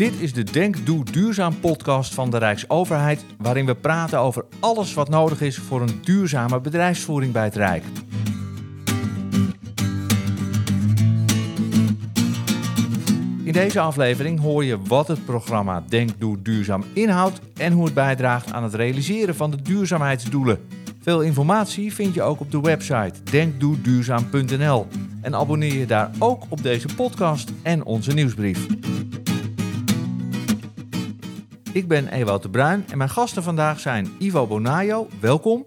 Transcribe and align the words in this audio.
Dit 0.00 0.20
is 0.20 0.32
de 0.32 0.44
Denk 0.44 0.86
Doe 0.86 1.04
Duurzaam 1.04 1.60
podcast 1.60 2.14
van 2.14 2.30
de 2.30 2.38
Rijksoverheid, 2.38 3.24
waarin 3.38 3.66
we 3.66 3.74
praten 3.74 4.18
over 4.18 4.44
alles 4.60 4.94
wat 4.94 5.08
nodig 5.08 5.40
is 5.40 5.56
voor 5.56 5.82
een 5.82 6.00
duurzame 6.02 6.60
bedrijfsvoering 6.60 7.32
bij 7.32 7.44
het 7.44 7.54
Rijk. 7.54 7.84
In 13.44 13.52
deze 13.52 13.80
aflevering 13.80 14.40
hoor 14.40 14.64
je 14.64 14.82
wat 14.82 15.08
het 15.08 15.24
programma 15.24 15.84
Denk 15.88 16.10
Doe 16.18 16.42
Duurzaam 16.42 16.84
inhoudt 16.92 17.40
en 17.56 17.72
hoe 17.72 17.84
het 17.84 17.94
bijdraagt 17.94 18.52
aan 18.52 18.62
het 18.62 18.74
realiseren 18.74 19.34
van 19.34 19.50
de 19.50 19.62
duurzaamheidsdoelen. 19.62 20.58
Veel 21.00 21.22
informatie 21.22 21.94
vind 21.94 22.14
je 22.14 22.22
ook 22.22 22.40
op 22.40 22.50
de 22.50 22.60
website 22.60 23.22
denkdoeduurzaam.nl 23.30 24.86
en 25.20 25.34
abonneer 25.34 25.74
je 25.74 25.86
daar 25.86 26.10
ook 26.18 26.42
op 26.48 26.62
deze 26.62 26.88
podcast 26.96 27.50
en 27.62 27.84
onze 27.84 28.12
nieuwsbrief. 28.12 28.66
Ik 31.72 31.88
ben 31.88 32.08
Ewout 32.08 32.42
de 32.42 32.48
Bruin 32.48 32.84
en 32.90 32.98
mijn 32.98 33.10
gasten 33.10 33.42
vandaag 33.42 33.80
zijn 33.80 34.08
Ivo 34.18 34.46
Bonajo, 34.46 35.08
welkom. 35.20 35.66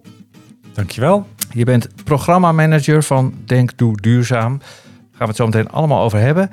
Dankjewel. 0.72 1.26
Je 1.52 1.64
bent 1.64 1.88
programmamanager 2.04 3.02
van 3.02 3.34
Denk 3.44 3.78
Doe 3.78 4.00
Duurzaam. 4.00 4.58
Daar 4.58 4.68
gaan 5.10 5.18
we 5.18 5.24
het 5.24 5.36
zo 5.36 5.46
meteen 5.46 5.70
allemaal 5.70 6.02
over 6.02 6.18
hebben. 6.18 6.50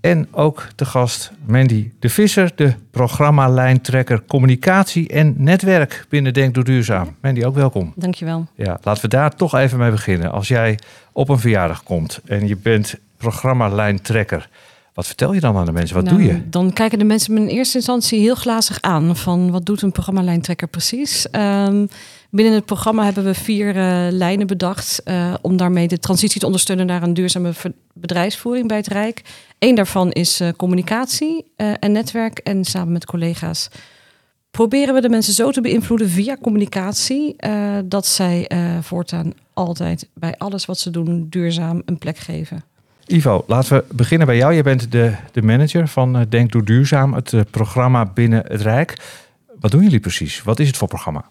En 0.00 0.28
ook 0.30 0.68
de 0.74 0.84
gast 0.84 1.32
Mandy 1.46 1.90
de 1.98 2.08
Visser, 2.08 2.52
de 2.54 2.74
programma-lijntrekker 2.90 4.24
communicatie 4.24 5.08
en 5.08 5.34
netwerk 5.38 6.06
binnen 6.08 6.32
Denk 6.32 6.54
Doe 6.54 6.64
Duurzaam. 6.64 7.16
Mandy, 7.20 7.44
ook 7.44 7.54
welkom. 7.54 7.92
Dankjewel. 7.96 8.46
Ja, 8.54 8.78
laten 8.82 9.02
we 9.02 9.08
daar 9.08 9.36
toch 9.36 9.54
even 9.54 9.78
mee 9.78 9.90
beginnen. 9.90 10.32
Als 10.32 10.48
jij 10.48 10.78
op 11.12 11.28
een 11.28 11.38
verjaardag 11.38 11.82
komt 11.82 12.20
en 12.24 12.46
je 12.46 12.56
bent 12.56 12.94
programma-lijntrekker, 13.16 14.48
wat 14.94 15.06
vertel 15.06 15.32
je 15.32 15.40
dan 15.40 15.56
aan 15.56 15.64
de 15.64 15.72
mensen? 15.72 15.96
Wat 15.96 16.04
Nou, 16.04 16.16
doe 16.16 16.26
je? 16.26 16.48
Dan 16.48 16.72
kijken 16.72 16.98
de 16.98 17.04
mensen 17.04 17.34
me 17.34 17.40
in 17.40 17.46
eerste 17.46 17.76
instantie 17.76 18.20
heel 18.20 18.34
glazig 18.34 18.80
aan 18.80 19.16
van 19.16 19.50
wat 19.50 19.66
doet 19.66 19.82
een 19.82 19.92
programma-lijntrekker 19.92 20.68
precies. 20.68 21.30
Ehm, 21.30 21.86
binnen 22.30 22.54
het 22.54 22.64
programma 22.64 23.04
hebben 23.04 23.24
we 23.24 23.34
vier 23.34 23.76
eh, 23.76 24.06
lijnen 24.10 24.46
bedacht 24.46 25.02
eh, 25.02 25.34
om 25.40 25.56
daarmee 25.56 25.88
de 25.88 25.98
transitie 25.98 26.40
te 26.40 26.46
ondersteunen 26.46 26.86
naar 26.86 27.02
een 27.02 27.14
duurzame 27.14 27.52
bedrijfsvoering 27.94 28.68
bij 28.68 28.76
het 28.76 28.86
Rijk. 28.86 29.22
Eén 29.58 29.74
daarvan 29.74 30.12
is 30.12 30.40
eh, 30.40 30.48
communicatie 30.56 31.52
en 31.56 31.92
netwerk 31.92 32.38
en 32.38 32.64
samen 32.64 32.92
met 32.92 33.06
collega's 33.06 33.68
proberen 34.50 34.94
we 34.94 35.00
de 35.00 35.08
mensen 35.08 35.34
zo 35.34 35.50
te 35.50 35.60
beïnvloeden 35.60 36.08
via 36.08 36.36
communicatie 36.36 37.36
dat 37.84 38.06
zij 38.06 38.50
voortaan 38.80 39.32
altijd 39.52 40.08
bij 40.14 40.34
alles 40.38 40.66
wat 40.66 40.78
ze 40.78 40.90
doen 40.90 41.26
duurzaam 41.30 41.82
een 41.84 41.98
plek 41.98 42.16
geven. 42.16 42.64
Ivo, 43.06 43.44
laten 43.46 43.76
we 43.76 43.84
beginnen 43.94 44.26
bij 44.26 44.36
jou. 44.36 44.52
Je 44.52 44.62
bent 44.62 44.92
de, 44.92 45.12
de 45.32 45.42
manager 45.42 45.88
van 45.88 46.16
eh, 46.16 46.22
Denk 46.28 46.52
Doe 46.52 46.62
Duurzaam, 46.62 47.14
het 47.14 47.32
eh, 47.32 47.40
programma 47.50 48.06
binnen 48.06 48.44
het 48.48 48.60
Rijk. 48.60 48.98
Wat 49.60 49.70
doen 49.70 49.82
jullie 49.82 50.00
precies? 50.00 50.42
Wat 50.42 50.58
is 50.58 50.66
het 50.66 50.76
voor 50.76 50.88
programma? 50.88 51.24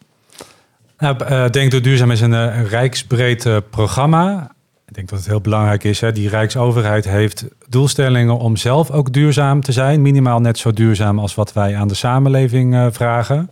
Nou, 0.98 1.24
eh, 1.24 1.50
Denk 1.50 1.72
door 1.72 1.82
Duurzaam 1.82 2.12
is 2.12 2.22
een 2.22 2.34
eh, 2.34 2.66
rijksbreed 2.70 3.70
programma. 3.70 4.52
Ik 4.88 4.94
denk 4.94 5.10
dat 5.10 5.20
het 5.20 5.28
heel 5.28 5.42
belangrijk 5.42 5.84
is. 5.84 6.00
Hè? 6.00 6.12
Die 6.12 6.30
Rijksoverheid 6.30 7.06
heeft 7.06 7.46
doelstellingen 7.68 8.38
om 8.38 8.56
zelf 8.56 8.92
ook 8.92 9.14
duurzaam 9.14 9.62
te 9.62 9.72
zijn. 9.72 10.02
Minimaal 10.02 10.40
net 10.40 10.58
zo 10.58 10.72
duurzaam 10.72 11.20
als 11.20 11.36
wat 11.36 11.54
wij 11.54 11.76
aan 11.78 11.88
de 11.88 11.94
samenleving 11.94 12.90
vragen. 12.92 13.50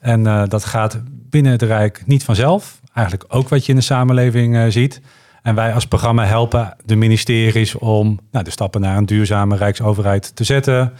En 0.00 0.22
dat 0.48 0.64
gaat 0.64 1.00
binnen 1.06 1.52
het 1.52 1.62
Rijk 1.62 2.02
niet 2.06 2.24
vanzelf. 2.24 2.80
Eigenlijk 2.94 3.34
ook 3.34 3.48
wat 3.48 3.66
je 3.66 3.72
in 3.72 3.78
de 3.78 3.84
samenleving 3.84 4.72
ziet. 4.72 5.00
En 5.42 5.54
wij 5.54 5.74
als 5.74 5.86
programma 5.86 6.24
helpen 6.24 6.76
de 6.84 6.96
ministeries 6.96 7.74
om 7.74 8.18
nou, 8.30 8.44
de 8.44 8.50
stappen 8.50 8.80
naar 8.80 8.96
een 8.96 9.06
duurzame 9.06 9.56
Rijksoverheid 9.56 10.36
te 10.36 10.44
zetten. 10.44 10.92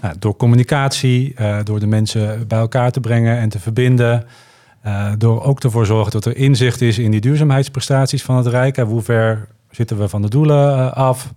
Nou, 0.00 0.14
door 0.18 0.36
communicatie, 0.36 1.34
eh, 1.34 1.58
door 1.64 1.80
de 1.80 1.86
mensen 1.86 2.48
bij 2.48 2.58
elkaar 2.58 2.90
te 2.90 3.00
brengen 3.00 3.38
en 3.38 3.48
te 3.48 3.58
verbinden. 3.58 4.24
Uh, 4.86 5.12
door 5.18 5.44
ook 5.44 5.62
ervoor 5.62 5.86
zorgen 5.86 6.12
dat 6.12 6.24
er 6.24 6.36
inzicht 6.36 6.80
is 6.80 6.98
in 6.98 7.10
die 7.10 7.20
duurzaamheidsprestaties 7.20 8.22
van 8.22 8.36
het 8.36 8.46
Rijk. 8.46 8.76
En 8.76 8.86
hoe 8.86 9.02
ver 9.02 9.48
zitten 9.70 9.98
we 9.98 10.08
van 10.08 10.22
de 10.22 10.28
doelen 10.28 10.78
uh, 10.78 10.92
af? 10.92 11.32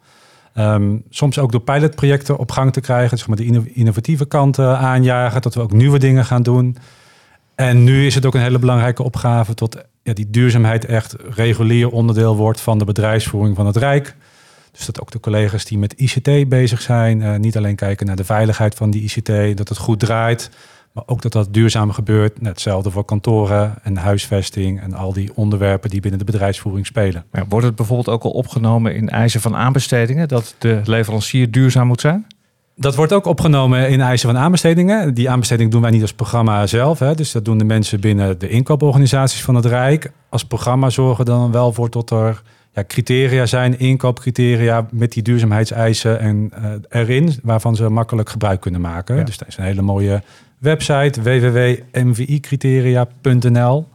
Um, 0.58 1.04
soms 1.10 1.40
ook 1.40 1.52
door 1.52 1.62
pilotprojecten 1.62 2.38
op 2.38 2.52
gang 2.52 2.74
te 2.74 2.82
krijgen, 2.82 3.18
zeg 3.18 3.28
maar 3.28 3.38
de 3.38 3.46
inno 3.46 3.64
innovatieve 3.74 4.26
kant 4.26 4.60
aanjagen, 4.60 5.42
dat 5.42 5.54
we 5.54 5.62
ook 5.62 5.72
nieuwe 5.72 6.00
dingen 6.00 6.26
gaan 6.26 6.44
doen. 6.44 6.78
En 7.56 7.84
nu 7.84 8.06
is 8.06 8.16
het 8.16 8.26
ook 8.26 8.34
een 8.34 8.42
hele 8.42 8.60
belangrijke 8.60 9.04
opgave 9.04 9.54
tot 9.54 9.84
ja, 10.04 10.14
die 10.14 10.30
duurzaamheid 10.30 10.86
echt 10.86 11.16
regulier 11.36 11.90
onderdeel 11.90 12.36
wordt 12.36 12.62
van 12.62 12.78
de 12.78 12.86
bedrijfsvoering 12.86 13.56
van 13.56 13.66
het 13.66 13.78
Rijk. 13.78 14.16
Dus 14.72 14.86
dat 14.86 15.02
ook 15.02 15.12
de 15.12 15.20
collega's 15.20 15.66
die 15.66 15.78
met 15.78 15.94
ICT 15.94 16.50
bezig 16.50 16.82
zijn, 16.82 17.20
uh, 17.20 17.36
niet 17.36 17.58
alleen 17.58 17.76
kijken 17.76 18.06
naar 18.06 18.16
de 18.16 18.24
veiligheid 18.24 18.76
van 18.76 18.92
die 18.92 19.02
ICT, 19.02 19.58
dat 19.58 19.70
het 19.70 19.78
goed 19.78 20.00
draait, 20.00 20.50
maar 20.92 21.04
ook 21.06 21.22
dat 21.22 21.32
dat 21.32 21.54
duurzaam 21.54 21.92
gebeurt. 21.92 22.42
Net 22.42 22.52
hetzelfde 22.52 22.92
voor 22.92 23.06
kantoren 23.06 23.76
en 23.84 23.98
huisvesting 23.98 24.82
en 24.82 24.94
al 24.94 25.14
die 25.14 25.32
onderwerpen 25.36 25.90
die 25.90 26.02
binnen 26.02 26.20
de 26.20 26.26
bedrijfsvoering 26.26 26.86
spelen. 26.86 27.26
Wordt 27.50 27.66
het 27.66 27.76
bijvoorbeeld 27.76 28.10
ook 28.10 28.24
al 28.24 28.32
opgenomen 28.32 28.96
in 28.96 29.10
eisen 29.10 29.42
van 29.42 29.56
aanbestedingen 29.56 30.28
dat 30.28 30.56
de 30.58 30.82
leverancier 30.84 31.52
duurzaam 31.52 31.88
moet 31.88 32.02
zijn? 32.02 32.28
Dat 32.76 32.96
wordt 32.96 33.14
ook 33.14 33.26
opgenomen 33.26 33.90
in 33.90 34.02
eisen 34.02 34.30
van 34.30 34.38
aanbestedingen. 34.38 35.14
Die 35.14 35.30
aanbesteding 35.30 35.72
doen 35.72 35.82
wij 35.82 35.92
niet 35.92 36.02
als 36.02 36.14
programma 36.14 36.68
zelf. 36.68 37.00
Hè. 37.00 37.16
Dus 37.16 37.32
dat 37.32 37.46
doen 37.46 37.58
de 37.58 37.64
mensen 37.64 38.00
binnen 38.00 38.40
de 38.40 38.50
inkooporganisaties 38.50 39.44
van 39.44 39.56
het 39.56 39.66
Rijk. 39.66 40.12
Als 40.30 40.46
programma 40.46 40.90
zorgen 40.90 41.26
dan 41.26 41.52
wel 41.52 41.74
voor 41.74 41.90
tot 41.90 42.10
er 42.10 42.42
ja, 42.74 42.84
criteria 42.88 43.46
zijn, 43.46 43.80
inkoopcriteria 43.80 44.88
met 44.92 45.12
die 45.12 45.24
duurzaamheidseisen 45.24 46.20
en 46.20 46.52
uh, 46.60 46.66
erin, 46.90 47.40
waarvan 47.44 47.76
ze 47.76 47.90
makkelijk 47.90 48.30
gebruik 48.30 48.62
kunnen 48.62 48.82
maken. 48.82 49.16
Ja. 49.16 49.24
Dus 49.24 49.38
dat 49.38 49.48
is 49.48 49.58
een 49.58 49.64
hele 49.64 49.82
mooie 49.82 50.22
website 50.58 51.22
www.mvi-criteria.nl. 51.22 53.88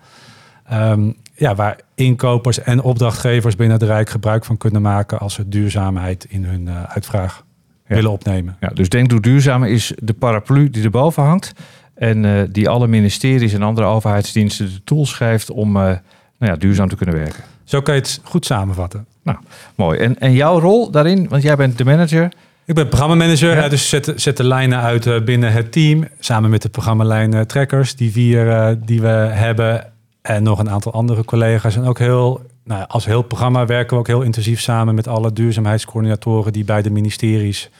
Um, 0.72 1.16
ja, 1.34 1.54
waar 1.54 1.78
inkopers 1.94 2.62
en 2.62 2.82
opdrachtgevers 2.82 3.56
binnen 3.56 3.78
het 3.78 3.88
Rijk 3.88 4.10
gebruik 4.10 4.44
van 4.44 4.56
kunnen 4.56 4.82
maken 4.82 5.18
als 5.18 5.34
ze 5.34 5.48
duurzaamheid 5.48 6.26
in 6.28 6.44
hun 6.44 6.66
uh, 6.66 6.82
uitvraag. 6.82 7.46
Willen 7.88 8.10
opnemen. 8.10 8.56
Ja, 8.60 8.68
dus 8.68 8.88
Denk 8.88 9.08
Doe 9.08 9.20
Duurzaam 9.20 9.64
is 9.64 9.92
de 10.02 10.12
paraplu 10.12 10.70
die 10.70 10.84
erboven 10.84 11.22
hangt 11.22 11.52
en 11.94 12.24
uh, 12.24 12.40
die 12.50 12.68
alle 12.68 12.86
ministeries 12.86 13.52
en 13.52 13.62
andere 13.62 13.86
overheidsdiensten 13.86 14.66
de 14.66 14.84
tools 14.84 15.12
geeft 15.12 15.50
om 15.50 15.68
uh, 15.68 15.82
nou 15.82 16.52
ja, 16.52 16.56
duurzaam 16.56 16.88
te 16.88 16.96
kunnen 16.96 17.14
werken. 17.14 17.42
Zo 17.64 17.80
kan 17.80 17.94
je 17.94 18.00
het 18.00 18.20
goed 18.24 18.46
samenvatten. 18.46 19.06
Nou, 19.22 19.38
mooi. 19.74 19.98
En, 19.98 20.18
en 20.18 20.32
jouw 20.32 20.58
rol 20.58 20.90
daarin, 20.90 21.28
want 21.28 21.42
jij 21.42 21.56
bent 21.56 21.78
de 21.78 21.84
manager. 21.84 22.32
Ik 22.64 22.74
ben 22.74 22.88
programmamanager, 22.88 23.56
ja. 23.56 23.68
dus 23.68 23.88
zet, 23.88 24.12
zet 24.16 24.36
de 24.36 24.44
lijnen 24.44 24.80
uit 24.80 25.06
uh, 25.06 25.20
binnen 25.20 25.52
het 25.52 25.72
team. 25.72 26.04
Samen 26.18 26.50
met 26.50 26.62
de 26.62 26.68
programmalijn 26.68 27.46
trackers, 27.46 27.96
die 27.96 28.12
vier 28.12 28.46
uh, 28.46 28.70
die 28.84 29.00
we 29.00 29.08
hebben. 29.08 29.92
En 30.22 30.42
nog 30.42 30.58
een 30.58 30.70
aantal 30.70 30.92
andere 30.92 31.24
collega's. 31.24 31.76
En 31.76 31.84
ook 31.84 31.98
heel, 31.98 32.42
nou, 32.68 32.84
als 32.88 33.04
heel 33.04 33.22
programma 33.22 33.66
werken 33.66 33.94
we 33.94 33.98
ook 33.98 34.06
heel 34.06 34.22
intensief 34.22 34.60
samen 34.60 34.94
met 34.94 35.08
alle 35.08 35.32
duurzaamheidscoördinatoren 35.32 36.52
die 36.52 36.64
bij 36.64 36.82
de 36.82 36.90
ministeries 36.90 37.70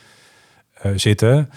zitten. 0.95 1.51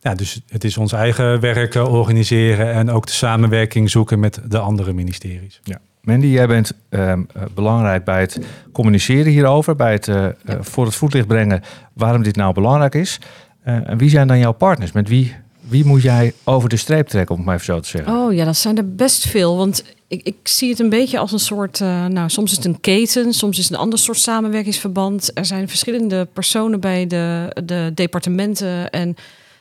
Ja, 0.00 0.14
dus 0.14 0.40
het 0.48 0.64
is 0.64 0.76
ons 0.76 0.92
eigen 0.92 1.40
werk 1.40 1.74
organiseren 1.74 2.72
en 2.72 2.90
ook 2.90 3.06
de 3.06 3.12
samenwerking 3.12 3.90
zoeken 3.90 4.20
met 4.20 4.40
de 4.48 4.58
andere 4.58 4.92
ministeries. 4.92 5.60
Ja. 5.64 5.80
Mandy, 6.02 6.26
jij 6.26 6.46
bent 6.46 6.72
uh, 6.90 7.12
belangrijk 7.54 8.04
bij 8.04 8.20
het 8.20 8.40
communiceren 8.72 9.32
hierover, 9.32 9.76
bij 9.76 9.92
het 9.92 10.06
uh, 10.06 10.24
uh, 10.24 10.54
voor 10.60 10.84
het 10.84 10.94
voetlicht 10.94 11.26
brengen 11.26 11.62
waarom 11.92 12.22
dit 12.22 12.36
nou 12.36 12.54
belangrijk 12.54 12.94
is. 12.94 13.20
Eh, 13.62 13.88
en 13.88 13.98
wie 13.98 14.10
zijn 14.10 14.26
dan 14.26 14.38
jouw 14.38 14.52
partners? 14.52 14.92
Met 14.92 15.08
wie, 15.08 15.36
wie 15.72 15.84
moet 15.84 16.02
jij 16.02 16.34
over 16.44 16.68
de 16.68 16.76
streep 16.76 17.08
trekken, 17.08 17.34
om 17.34 17.40
het 17.40 17.50
maar 17.50 17.60
zo 17.60 17.80
te 17.80 17.88
zeggen? 17.88 18.14
Oh 18.16 18.34
ja, 18.34 18.44
dat 18.44 18.56
zijn 18.56 18.76
er 18.76 18.94
best 18.94 19.26
veel. 19.26 19.56
Want 19.56 19.84
ik, 20.08 20.20
ik 20.22 20.36
zie 20.42 20.70
het 20.70 20.78
een 20.78 20.88
beetje 20.88 21.18
als 21.18 21.32
een 21.32 21.38
soort, 21.38 21.80
uh, 21.80 22.06
nou 22.06 22.28
soms 22.28 22.50
is 22.50 22.56
het 22.56 22.66
een 22.66 22.80
keten, 22.80 23.32
soms 23.32 23.58
is 23.58 23.64
het 23.64 23.72
een 23.72 23.78
ander 23.78 23.98
soort 23.98 24.18
samenwerkingsverband. 24.18 25.30
Er 25.34 25.44
zijn 25.44 25.68
verschillende 25.68 26.28
personen 26.32 26.80
bij 26.80 27.06
de, 27.06 27.56
de 27.64 27.90
departementen 27.94 28.90
en 28.90 29.16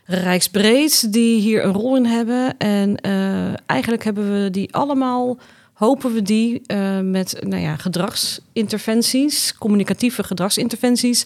rijksbreed 0.06 1.14
die 1.14 1.42
hier 1.42 1.66
een 1.66 1.74
rol 1.74 1.96
in 1.96 2.06
hebben. 2.06 2.58
En 2.58 2.98
uh, 3.06 3.54
eigenlijk 3.66 4.04
hebben 4.04 4.44
we 4.44 4.50
die 4.50 4.74
allemaal 4.74 5.38
hopen 5.74 6.14
we 6.14 6.22
die 6.22 6.62
uh, 6.68 7.00
met 7.00 7.38
nou 7.40 7.62
ja, 7.62 7.76
gedragsinterventies, 7.76 9.56
communicatieve 9.58 10.24
gedragsinterventies, 10.24 11.26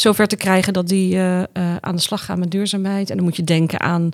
zover 0.00 0.26
te 0.26 0.36
krijgen 0.36 0.72
dat 0.72 0.88
die 0.88 1.14
uh, 1.14 1.38
uh, 1.38 1.44
aan 1.80 1.94
de 1.96 2.02
slag 2.02 2.24
gaan 2.24 2.38
met 2.38 2.50
duurzaamheid. 2.50 3.10
En 3.10 3.16
dan 3.16 3.24
moet 3.24 3.36
je 3.36 3.44
denken 3.44 3.80
aan, 3.80 4.10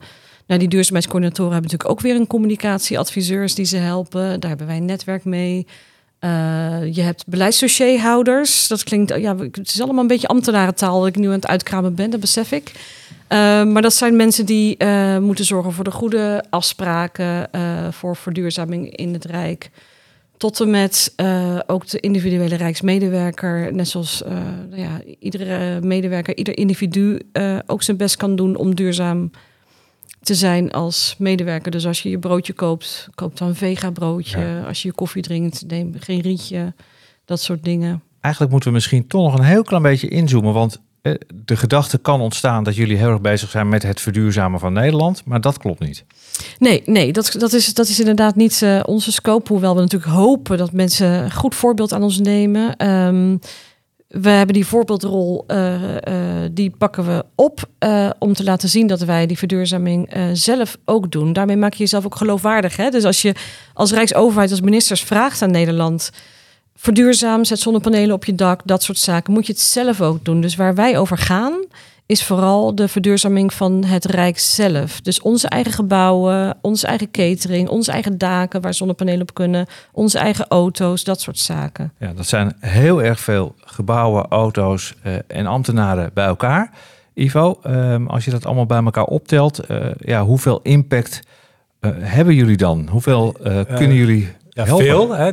nou, 0.46 0.60
die 0.60 0.68
duurzaamheidscoördinatoren 0.68 1.52
hebben 1.52 1.70
natuurlijk 1.70 1.98
ook 1.98 2.04
weer 2.06 2.20
een 2.20 2.26
communicatieadviseurs 2.26 3.54
die 3.54 3.64
ze 3.64 3.76
helpen. 3.76 4.40
Daar 4.40 4.48
hebben 4.48 4.66
wij 4.66 4.76
een 4.76 4.84
netwerk 4.84 5.24
mee. 5.24 5.66
je 6.90 7.02
hebt 7.02 7.26
beleidsdossierhouders. 7.26 8.68
Dat 8.68 8.84
klinkt, 8.84 9.16
ja, 9.18 9.36
het 9.36 9.68
is 9.68 9.80
allemaal 9.80 10.02
een 10.02 10.06
beetje 10.06 10.28
ambtenarentaal 10.28 10.98
dat 10.98 11.08
ik 11.08 11.16
nu 11.16 11.26
aan 11.26 11.32
het 11.32 11.46
uitkramen 11.46 11.94
ben, 11.94 12.10
dat 12.10 12.20
besef 12.20 12.52
ik. 12.52 12.72
Maar 13.28 13.82
dat 13.82 13.94
zijn 13.94 14.16
mensen 14.16 14.46
die 14.46 14.84
moeten 15.20 15.44
zorgen 15.44 15.72
voor 15.72 15.84
de 15.84 15.90
goede 15.90 16.44
afspraken, 16.50 17.48
voor 17.90 18.16
verduurzaming 18.16 18.96
in 18.96 19.12
het 19.12 19.24
Rijk. 19.24 19.70
Tot 20.36 20.60
en 20.60 20.70
met 20.70 21.12
uh, 21.16 21.58
ook 21.66 21.88
de 21.88 22.00
individuele 22.00 22.54
rijksmedewerker, 22.54 23.74
net 23.74 23.88
zoals 23.88 24.22
uh, 24.22 24.32
nou 24.70 24.80
ja, 24.80 25.00
iedere 25.18 25.80
medewerker, 25.80 26.36
ieder 26.36 26.58
individu 26.58 27.20
uh, 27.32 27.58
ook 27.66 27.82
zijn 27.82 27.96
best 27.96 28.16
kan 28.16 28.36
doen 28.36 28.56
om 28.56 28.74
duurzaam 28.74 29.30
te 30.20 30.34
zijn 30.34 30.72
als 30.72 31.14
medewerker. 31.18 31.70
Dus 31.70 31.86
als 31.86 32.02
je 32.02 32.10
je 32.10 32.18
broodje 32.18 32.52
koopt, 32.52 33.08
koop 33.14 33.36
dan 33.36 33.48
een 33.48 33.54
vega 33.54 33.90
broodje. 33.90 34.38
Ja. 34.38 34.60
Als 34.60 34.82
je 34.82 34.88
je 34.88 34.94
koffie 34.94 35.22
drinkt, 35.22 35.64
neem 35.66 35.94
geen 35.98 36.20
rietje. 36.20 36.74
Dat 37.24 37.40
soort 37.40 37.64
dingen. 37.64 38.02
Eigenlijk 38.20 38.52
moeten 38.52 38.70
we 38.70 38.76
misschien 38.76 39.06
toch 39.06 39.22
nog 39.22 39.38
een 39.38 39.44
heel 39.44 39.62
klein 39.62 39.82
beetje 39.82 40.08
inzoomen. 40.08 40.52
Want 40.52 40.80
de 41.34 41.56
gedachte 41.56 41.98
kan 41.98 42.20
ontstaan 42.20 42.64
dat 42.64 42.76
jullie 42.76 42.96
heel 42.96 43.10
erg 43.10 43.20
bezig 43.20 43.50
zijn 43.50 43.68
met 43.68 43.82
het 43.82 44.00
verduurzamen 44.00 44.60
van 44.60 44.72
Nederland. 44.72 45.22
Maar 45.24 45.40
dat 45.40 45.58
klopt 45.58 45.80
niet. 45.80 46.04
Nee, 46.58 46.82
nee 46.84 47.12
dat, 47.12 47.34
dat, 47.38 47.52
is, 47.52 47.74
dat 47.74 47.88
is 47.88 47.98
inderdaad 47.98 48.36
niet 48.36 48.60
uh, 48.64 48.80
onze 48.86 49.12
scope. 49.12 49.52
Hoewel 49.52 49.74
we 49.74 49.80
natuurlijk 49.80 50.12
hopen 50.12 50.58
dat 50.58 50.72
mensen 50.72 51.06
een 51.08 51.32
goed 51.32 51.54
voorbeeld 51.54 51.92
aan 51.92 52.02
ons 52.02 52.18
nemen. 52.18 52.88
Um, 52.88 53.38
we 54.06 54.28
hebben 54.28 54.54
die 54.54 54.66
voorbeeldrol, 54.66 55.44
uh, 55.48 55.74
die 56.52 56.70
pakken 56.70 57.06
we 57.06 57.24
op 57.34 57.68
om 58.18 58.32
te 58.32 58.44
laten 58.44 58.68
zien 58.68 58.86
dat 58.86 59.00
wij 59.00 59.26
die 59.26 59.38
verduurzaming 59.38 60.10
zelf 60.32 60.76
ook 60.84 61.10
doen. 61.10 61.32
Daarmee 61.32 61.56
maak 61.56 61.72
je 61.72 61.78
jezelf 61.78 62.04
ook 62.04 62.16
geloofwaardig. 62.16 62.76
Hè? 62.76 62.90
Dus 62.90 63.04
als 63.04 63.22
je 63.22 63.34
als 63.74 63.92
Rijksoverheid, 63.92 64.50
als 64.50 64.60
ministers 64.60 65.02
vraagt 65.02 65.42
aan 65.42 65.50
Nederland 65.50 66.10
verduurzaam, 66.76 67.44
zet 67.44 67.58
zonnepanelen 67.58 68.14
op 68.14 68.24
je 68.24 68.34
dak, 68.34 68.60
dat 68.64 68.82
soort 68.82 68.98
zaken, 68.98 69.32
moet 69.32 69.46
je 69.46 69.52
het 69.52 69.62
zelf 69.62 70.00
ook 70.00 70.24
doen. 70.24 70.40
Dus 70.40 70.56
waar 70.56 70.74
wij 70.74 70.98
over 70.98 71.18
gaan, 71.18 71.64
is 72.06 72.24
vooral 72.24 72.74
de 72.74 72.88
verduurzaming 72.88 73.52
van 73.52 73.84
het 73.84 74.04
Rijk 74.04 74.38
zelf. 74.38 75.00
Dus 75.00 75.20
onze 75.20 75.48
eigen 75.48 75.72
gebouwen, 75.72 76.56
onze 76.60 76.86
eigen 76.86 77.10
catering, 77.10 77.68
onze 77.68 77.92
eigen 77.92 78.18
daken 78.18 78.60
waar 78.60 78.74
zonnepanelen 78.74 79.20
op 79.20 79.34
kunnen, 79.34 79.66
onze 79.92 80.18
eigen 80.18 80.46
auto's, 80.48 81.04
dat 81.04 81.20
soort 81.20 81.38
zaken. 81.38 81.92
Ja, 81.98 82.12
dat 82.12 82.26
zijn 82.26 82.56
heel 82.60 83.02
erg 83.02 83.20
veel 83.20 83.54
gebouwen, 83.64 84.26
auto's 84.28 84.94
uh, 85.06 85.14
en 85.26 85.46
ambtenaren 85.46 86.10
bij 86.14 86.26
elkaar. 86.26 86.70
Ivo, 87.14 87.60
um, 87.66 88.06
als 88.06 88.24
je 88.24 88.30
dat 88.30 88.46
allemaal 88.46 88.66
bij 88.66 88.82
elkaar 88.82 89.04
optelt, 89.04 89.70
uh, 89.70 89.86
ja, 89.98 90.24
hoeveel 90.24 90.60
impact 90.62 91.20
uh, 91.80 91.90
hebben 91.98 92.34
jullie 92.34 92.56
dan? 92.56 92.88
Hoeveel 92.90 93.36
kunnen 93.66 93.94
jullie 93.94 94.28
ja, 94.50 94.64
helpen? 94.64 94.86
Veel. 94.86 95.14
Hè? 95.14 95.32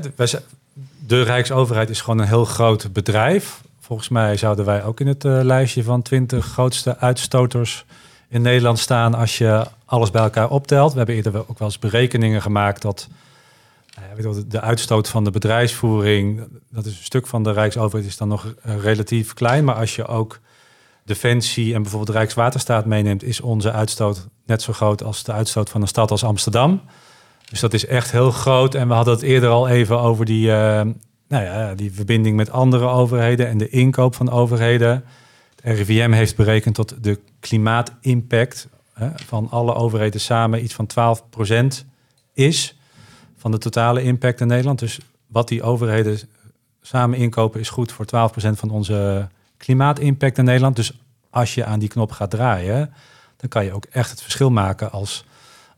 De 1.06 1.22
Rijksoverheid 1.22 1.90
is 1.90 2.02
gewoon 2.02 2.20
een 2.20 2.28
heel 2.28 2.46
groot 2.46 2.94
bedrijf. 2.94 3.62
Volgens 3.80 4.10
mij 4.10 4.38
zouden 4.38 4.66
wij 4.66 4.84
ook 4.84 5.00
in 5.00 5.08
het 5.08 5.24
uh, 5.24 5.40
lijstje 5.42 5.84
van 5.84 6.02
20 6.02 6.46
grootste 6.46 6.98
uitstoters 6.98 7.86
in 8.28 8.42
Nederland 8.42 8.80
staan 8.80 9.14
als 9.14 9.38
je 9.38 9.66
alles 9.86 10.12
bij 10.12 10.22
elkaar 10.22 10.50
optelt. 10.50 10.92
We 10.92 10.98
hebben 10.98 11.16
eerder 11.16 11.50
ook 11.50 11.60
wel 11.60 11.68
eens 11.68 11.80
berekeningen 11.80 12.42
gemaakt 12.42 12.82
dat 12.82 13.08
uh, 14.18 14.36
de 14.48 14.62
uitstoot 14.62 15.08
van 15.10 15.24
de 15.24 15.32
bedrijfsvoering, 15.32 16.42
dat 16.70 16.86
is 16.86 16.98
een 16.98 17.04
stuk 17.04 17.28
van 17.28 17.44
de 17.44 17.52
Rijksoverheid, 17.52 18.12
is 18.12 18.18
dan 18.18 18.28
nog 18.28 18.46
uh, 18.46 18.78
relatief 18.84 19.34
klein. 19.34 19.64
Maar 19.64 19.76
als 19.76 19.96
je 19.96 20.06
ook 20.06 20.40
Defensie 21.06 21.74
en 21.74 21.82
bijvoorbeeld 21.82 22.18
Rijkswaterstaat 22.18 22.86
meeneemt, 22.86 23.24
is 23.24 23.42
onze 23.42 23.72
uitstoot 23.72 24.28
net 24.46 24.62
zo 24.62 24.74
groot 24.74 25.04
als 25.04 25.24
de 25.24 25.32
uitstoot 25.32 25.70
van 25.70 25.82
een 25.82 25.88
stad 25.88 26.12
als 26.12 26.24
Amsterdam. 26.24 26.82
Dus 27.54 27.62
dat 27.62 27.74
is 27.74 27.86
echt 27.86 28.12
heel 28.12 28.32
groot. 28.32 28.76
En 28.76 28.88
we 28.88 28.94
hadden 28.94 29.14
het 29.14 29.24
eerder 29.24 29.50
al 29.50 29.68
even 29.68 30.00
over 30.00 30.26
die, 30.26 30.48
uh, 30.48 30.54
nou 31.28 31.44
ja, 31.44 31.76
die 31.76 31.94
verbinding 31.94 32.36
met 32.36 32.50
andere 32.52 32.88
overheden 32.88 33.48
en 33.48 33.58
de 33.58 33.70
inkoop 33.70 34.16
van 34.16 34.30
overheden. 34.30 35.04
Het 35.62 35.78
RIVM 35.78 36.12
heeft 36.12 36.36
berekend 36.36 36.76
tot 36.76 37.04
de 37.04 37.20
klimaatimpact 37.40 38.68
van 39.16 39.48
alle 39.50 39.74
overheden 39.74 40.22
samen 40.22 40.64
iets 40.64 40.74
van 40.74 40.90
12% 41.82 41.86
is 42.34 42.78
van 43.38 43.52
de 43.52 43.58
totale 43.58 44.04
impact 44.04 44.42
in 44.42 44.48
Nederland. 44.48 44.80
Dus 44.80 45.00
wat 45.28 45.48
die 45.48 45.64
overheden 45.64 46.20
samen 46.82 47.18
inkopen 47.18 47.60
is 47.60 47.70
goed 47.70 47.92
voor 47.92 48.06
12% 48.06 48.10
van 48.36 48.70
onze 48.70 49.28
klimaatimpact 49.58 50.38
in 50.38 50.46
Nederland. 50.46 50.76
Dus 50.76 51.00
als 51.30 51.56
je 51.56 51.66
aan 51.66 51.80
die 51.80 51.90
knop 51.90 52.12
gaat 52.12 52.30
draaien, 52.30 52.94
dan 53.38 53.50
kan 53.50 53.66
je 53.66 53.74
ook 53.74 53.86
echt 53.86 54.10
het 54.10 54.22
verschil 54.22 54.50
maken 54.50 54.92
als 54.92 55.26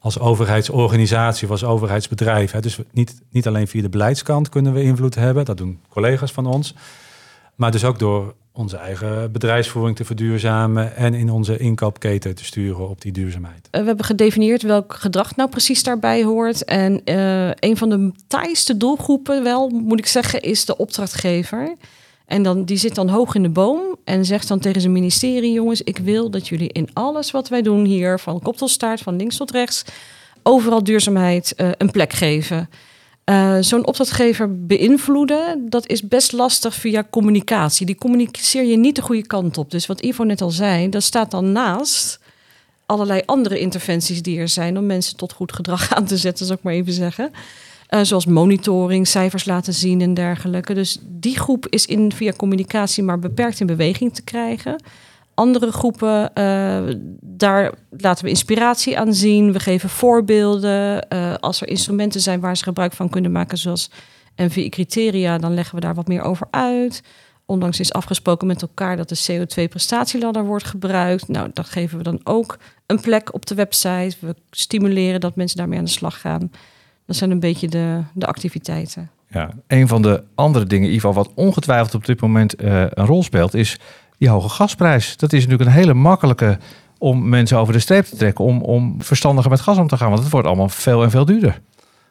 als 0.06 0.20
overheidsorganisatie 0.20 1.46
of 1.46 1.52
als 1.52 1.64
overheidsbedrijf. 1.64 2.52
Hè. 2.52 2.60
Dus 2.60 2.80
niet, 2.92 3.22
niet 3.30 3.48
alleen 3.48 3.68
via 3.68 3.82
de 3.82 3.90
beleidskant 3.90 4.50
kunnen 4.50 4.74
we 4.74 4.84
invloed 4.84 5.16
hebben, 5.16 5.46
dat 5.46 5.58
doen 5.58 5.80
collega's 5.90 6.32
van 6.32 6.46
ons. 6.46 6.76
Maar 7.56 7.72
dus 7.72 7.84
ook 7.84 8.00
door 8.00 8.34
onze 8.52 8.78
eigen 8.78 9.32
bedrijfsvoering 9.32 9.96
te 9.96 10.06
verduurzamen 10.06 10.96
en 10.96 11.14
in 11.14 11.30
onze 11.30 11.58
inkoopketen 11.58 12.36
te 12.36 12.46
sturen 12.46 12.90
op 12.90 13.02
die 13.02 13.12
duurzaamheid. 13.12 13.68
We 13.72 13.78
hebben 13.78 14.06
gedefinieerd 14.06 14.62
welk 14.62 14.94
gedrag 14.94 15.36
nou 15.36 15.50
precies 15.50 15.84
daarbij 15.84 16.24
hoort. 16.24 16.64
En 16.64 17.02
uh, 17.06 17.52
een 17.60 17.78
van 17.78 17.90
de 17.90 18.12
taaiste 18.28 18.78
doelgroepen, 18.78 19.44
wel 19.44 19.70
moet 19.70 20.00
ik 20.00 20.08
zeggen, 20.08 20.42
is 20.42 20.66
de 20.66 20.78
opdrachtgever. 20.78 21.76
En 22.26 22.44
dan, 22.44 22.64
die 22.64 22.78
zit 22.78 22.96
dan 22.96 23.10
hoog 23.10 23.36
in 23.36 23.44
de 23.44 23.50
boom 23.50 23.82
en 24.04 24.26
zegt 24.26 24.48
dan 24.48 24.60
tegen 24.60 24.82
zijn 24.82 24.94
ministerie: 24.94 25.52
jongens, 25.52 25.82
ik 25.82 25.98
wil 25.98 26.30
dat 26.30 26.48
jullie 26.48 26.72
in 26.72 26.90
alles 26.94 27.32
wat 27.32 27.50
wij 27.50 27.62
doen 27.62 27.86
hier, 27.86 28.20
van 28.20 28.42
kop 28.42 28.58
tot 28.58 28.70
staart, 28.70 29.02
van 29.02 29.16
links 29.16 29.38
tot 29.38 29.52
rechts, 29.52 29.84
overal 30.44 30.84
duurzaamheid 30.84 31.54
uh, 31.58 31.70
een 31.78 31.92
plek 31.92 32.14
geven. 32.14 32.70
Uh, 33.26 33.58
Zo'n 33.60 33.88
opdrachtgever 33.88 34.66
beïnvloeden, 34.66 35.70
dat 35.70 35.88
is 35.88 36.08
best 36.08 36.32
lastig 36.32 36.76
via 36.76 37.08
communicatie. 37.10 37.86
Die 37.86 37.96
communiceer 37.96 38.64
je 38.64 38.78
niet 38.78 38.96
de 38.96 39.02
goede 39.02 39.28
kant 39.28 39.58
op. 39.58 39.72
Dus 39.72 39.86
wat 39.86 40.02
Ivo 40.02 40.24
net 40.24 40.42
al 40.42 40.50
zei, 40.50 40.90
dat 40.90 41.04
staat 41.04 41.32
dan 41.32 41.52
naast 41.52 42.20
allerlei 42.86 43.22
andere 43.26 43.60
interventies 43.60 44.22
die 44.22 44.40
er 44.40 44.48
zijn 44.48 44.78
om 44.78 44.86
mensen 44.86 45.18
tot 45.18 45.34
goed 45.34 45.54
gedrag 45.54 45.92
aan 45.96 46.06
te 46.06 46.18
zetten, 46.18 46.46
zal 46.46 46.56
ik 46.56 46.64
maar 46.64 46.74
even 46.74 46.94
zeggen. 46.94 47.32
Uh, 47.90 48.00
zoals 48.02 48.26
monitoring, 48.26 49.08
cijfers 49.08 49.46
laten 49.46 49.74
zien 49.74 50.02
en 50.02 50.14
dergelijke. 50.14 50.74
Dus 50.74 50.98
die 51.02 51.40
groep 51.40 51.68
is 51.70 51.86
in, 51.86 52.12
via 52.12 52.32
communicatie 52.32 53.04
maar 53.04 53.20
beperkt 53.20 53.60
in 53.60 53.68
beweging 53.68 54.14
te 54.14 54.24
krijgen. 54.24 54.84
Andere 55.34 55.72
groepen, 55.72 56.32
uh, 56.34 56.96
daar 57.22 57.74
laten 57.90 58.24
we 58.24 58.30
inspiratie 58.30 59.00
aan 59.00 59.14
zien. 59.14 59.52
We 59.52 59.60
geven 59.60 59.90
voorbeelden. 59.90 61.06
Uh, 61.14 61.34
als 61.40 61.62
er 61.62 61.68
instrumenten 61.68 62.22
zijn 62.22 62.40
waar 62.40 62.58
ze 62.58 62.64
gebruik 62.64 62.94
van 62.94 63.10
kunnen 63.10 63.32
maken, 63.32 63.58
zoals 63.58 63.90
NVI-criteria, 64.36 65.38
dan 65.38 65.54
leggen 65.54 65.76
we 65.76 65.82
daar 65.82 65.96
wat 65.96 66.08
meer 66.08 66.22
over 66.22 66.48
uit. 66.52 67.04
Ondanks 67.46 67.80
is 67.80 67.94
afgesproken 67.94 68.48
met 68.48 68.62
elkaar 68.62 68.98
dat 68.98 69.10
de 69.10 69.26
CO2-prestatieladder 69.32 70.46
wordt 70.46 70.66
gebruikt. 70.66 71.28
Nou, 71.28 71.50
dat 71.54 71.66
geven 71.66 71.98
we 71.98 72.04
dan 72.04 72.20
ook 72.24 72.58
een 72.86 73.02
plek 73.02 73.34
op 73.34 73.46
de 73.46 73.56
website. 73.56 74.16
We 74.20 74.36
stimuleren 74.50 75.20
dat 75.20 75.36
mensen 75.36 75.58
daarmee 75.58 75.78
aan 75.78 75.86
de 75.86 75.92
slag 75.92 76.22
gaan. 76.22 76.52
Dat 77.06 77.16
zijn 77.16 77.32
een 77.32 77.40
beetje 77.40 77.68
de, 77.68 78.02
de 78.14 78.26
activiteiten. 78.26 79.10
Ja, 79.30 79.50
een 79.68 79.88
van 79.88 80.02
de 80.02 80.24
andere 80.36 80.66
dingen, 80.66 80.94
Ivo, 80.94 81.14
wat 81.14 81.32
ongetwijfeld 81.36 81.96
op 81.96 82.06
dit 82.06 82.22
moment 82.22 82.62
uh, 82.62 82.82
een 82.90 83.06
rol 83.06 83.24
speelt, 83.24 83.54
is 83.54 83.78
die 84.18 84.30
hoge 84.30 84.50
gasprijs. 84.50 85.18
Dat 85.18 85.34
is 85.34 85.44
natuurlijk 85.44 85.70
een 85.70 85.76
hele 85.76 85.94
makkelijke 85.94 86.58
om 86.98 87.30
mensen 87.30 87.58
over 87.58 87.74
de 87.74 87.80
streep 87.80 88.06
te 88.06 88.16
trekken, 88.16 88.46
om, 88.46 88.62
om 88.62 89.04
verstandiger 89.04 89.50
met 89.50 89.62
gas 89.62 89.78
om 89.78 89.88
te 89.88 89.98
gaan, 89.98 90.10
want 90.10 90.22
het 90.22 90.32
wordt 90.32 90.48
allemaal 90.48 90.70
veel 90.70 91.04
en 91.04 91.12
veel 91.12 91.26
duurder. 91.26 91.62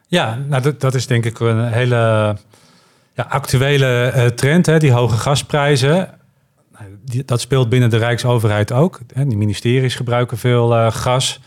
Ja, 0.07 0.39
nou 0.47 0.61
dat, 0.61 0.81
dat 0.81 0.93
is 0.93 1.07
denk 1.07 1.25
ik 1.25 1.39
een 1.39 1.67
hele 1.67 1.95
ja, 3.13 3.25
actuele 3.29 4.13
uh, 4.15 4.25
trend, 4.25 4.65
hè, 4.65 4.79
die 4.79 4.91
hoge 4.91 5.17
gasprijzen. 5.17 6.09
Nou, 6.71 6.85
die, 7.03 7.25
dat 7.25 7.41
speelt 7.41 7.69
binnen 7.69 7.89
de 7.89 7.97
Rijksoverheid 7.97 8.71
ook. 8.71 8.99
Hè. 9.13 9.25
Die 9.25 9.37
ministeries 9.37 9.95
gebruiken 9.95 10.37
veel 10.37 10.77
uh, 10.77 10.91
gas. 10.91 11.39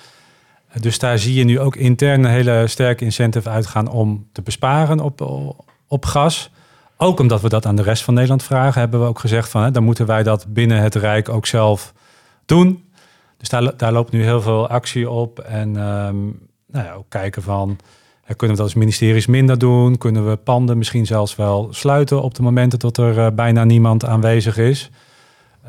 Dus 0.81 0.99
daar 0.99 1.19
zie 1.19 1.35
je 1.35 1.45
nu 1.45 1.61
ook 1.61 1.77
intern 1.77 2.25
een 2.25 2.31
hele 2.31 2.67
sterke 2.67 3.05
incentive 3.05 3.49
uitgaan 3.49 3.91
om 3.91 4.27
te 4.33 4.43
besparen 4.43 5.01
op, 5.01 5.21
op 5.87 6.05
gas. 6.05 6.51
Ook 6.97 7.21
omdat 7.21 7.41
we 7.41 7.49
dat 7.49 7.67
aan 7.67 7.77
de 7.77 7.83
rest 7.83 8.03
van 8.03 8.15
Nederland 8.15 8.43
vragen, 8.43 8.81
hebben 8.81 9.01
we 9.01 9.07
ook 9.07 9.19
gezegd 9.19 9.49
van 9.49 9.63
hè, 9.63 9.71
dan 9.71 9.85
moeten 9.85 10.07
wij 10.07 10.23
dat 10.23 10.47
binnen 10.49 10.83
het 10.83 10.95
Rijk 10.95 11.29
ook 11.29 11.47
zelf 11.47 11.93
doen. 12.47 12.85
Dus 13.37 13.49
daar, 13.49 13.77
daar 13.77 13.93
loopt 13.93 14.13
nu 14.13 14.23
heel 14.23 14.41
veel 14.41 14.69
actie 14.69 15.11
op. 15.11 15.39
En 15.39 15.69
um, 15.77 16.49
nou 16.67 16.85
ja, 16.85 16.93
ook 16.93 17.09
kijken 17.09 17.43
van 17.43 17.79
kunnen 18.37 18.57
we 18.57 18.63
dat 18.63 18.73
als 18.73 18.75
ministeries 18.75 19.27
minder 19.27 19.59
doen? 19.59 19.99
Kunnen 19.99 20.29
we 20.29 20.37
panden 20.37 20.79
misschien 20.79 21.07
zelfs 21.07 21.37
wel 21.37 21.69
sluiten 21.71 22.23
op 22.23 22.35
de 22.35 22.43
momenten 22.43 22.79
dat 22.79 22.97
er 22.97 23.19
uh, 23.19 23.27
bijna 23.35 23.65
niemand 23.65 24.05
aanwezig 24.05 24.57
is? 24.57 24.91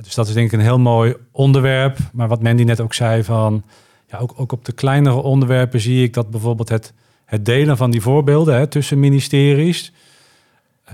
Dus 0.02 0.16
dat 0.16 0.28
is 0.28 0.34
denk 0.34 0.48
ik 0.48 0.54
een 0.54 0.66
heel 0.66 0.80
mooi 0.80 1.16
onderwerp. 1.32 1.98
Maar 2.14 2.28
wat 2.28 2.44
Mandy 2.44 2.64
net 2.64 2.82
ook 2.82 2.94
zei 2.94 3.24
van 3.24 3.64
ja, 4.10 4.18
ook, 4.18 4.34
ook 4.36 4.52
op 4.52 4.66
de 4.66 4.72
kleinere 4.72 5.22
onderwerpen 5.22 5.80
zie 5.80 6.04
ik 6.04 6.14
dat 6.14 6.30
bijvoorbeeld 6.30 6.70
het, 6.70 6.94
het 7.26 7.46
delen 7.46 7.78
van 7.78 7.92
die 7.92 8.02
voorbeelden 8.02 8.56
hè, 8.56 8.68
tussen 8.68 9.00
ministeries, 9.00 9.94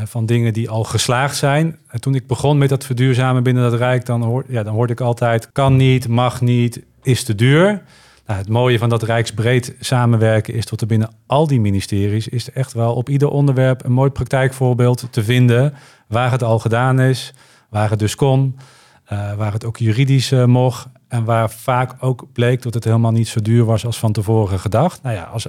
van 0.04 0.26
dingen 0.26 0.54
die 0.54 0.70
al 0.70 0.84
geslaagd 0.84 1.36
zijn. 1.36 1.78
En 1.88 2.02
toen 2.02 2.16
ik 2.16 2.28
begon 2.28 2.58
met 2.58 2.70
dat 2.70 2.86
verduurzamen 2.86 3.44
binnen 3.44 3.72
dat 3.72 3.80
Rijk, 3.80 4.06
dan, 4.06 4.22
hoor, 4.22 4.44
ja, 4.48 4.64
dan 4.64 4.74
hoorde 4.74 4.94
ik 4.94 5.02
altijd: 5.02 5.52
kan 5.52 5.76
niet, 5.76 6.08
mag 6.08 6.42
niet, 6.42 6.82
is 7.04 7.24
te 7.24 7.36
duur. 7.36 7.84
Nou, 8.26 8.40
het 8.40 8.50
mooie 8.50 8.78
van 8.78 8.90
dat 8.90 9.04
rijksbreed 9.04 9.76
samenwerken 9.80 10.54
is 10.54 10.66
dat 10.66 10.82
er 10.82 10.88
binnen 10.88 11.14
al 11.26 11.48
die 11.48 11.60
ministeries 11.60 12.28
is 12.28 12.48
er 12.48 12.56
echt 12.56 12.74
wel 12.74 12.94
op 12.94 13.10
ieder 13.10 13.30
onderwerp 13.30 13.86
een 13.86 13.92
mooi 13.92 14.10
praktijkvoorbeeld 14.10 15.08
te 15.10 15.24
vinden 15.24 15.74
waar 16.08 16.32
het 16.32 16.44
al 16.44 16.60
gedaan 16.60 17.00
is, 17.00 17.34
waar 17.70 17.90
het 17.90 18.00
dus 18.00 18.16
kon, 18.16 18.56
uh, 19.12 19.34
waar 19.34 19.54
het 19.54 19.66
ook 19.66 19.78
juridisch 19.78 20.32
uh, 20.32 20.46
mocht. 20.46 20.88
En 21.08 21.24
waar 21.24 21.50
vaak 21.50 21.94
ook 22.00 22.26
bleek 22.34 22.62
dat 22.62 22.74
het 22.74 22.84
helemaal 22.84 23.12
niet 23.12 23.28
zo 23.28 23.42
duur 23.42 23.66
was 23.66 23.86
als 23.86 24.00
van 24.00 24.12
tevoren 24.12 24.60
gedacht. 24.60 25.00
Nou 25.04 25.16
ja, 25.16 25.24
als, 25.24 25.48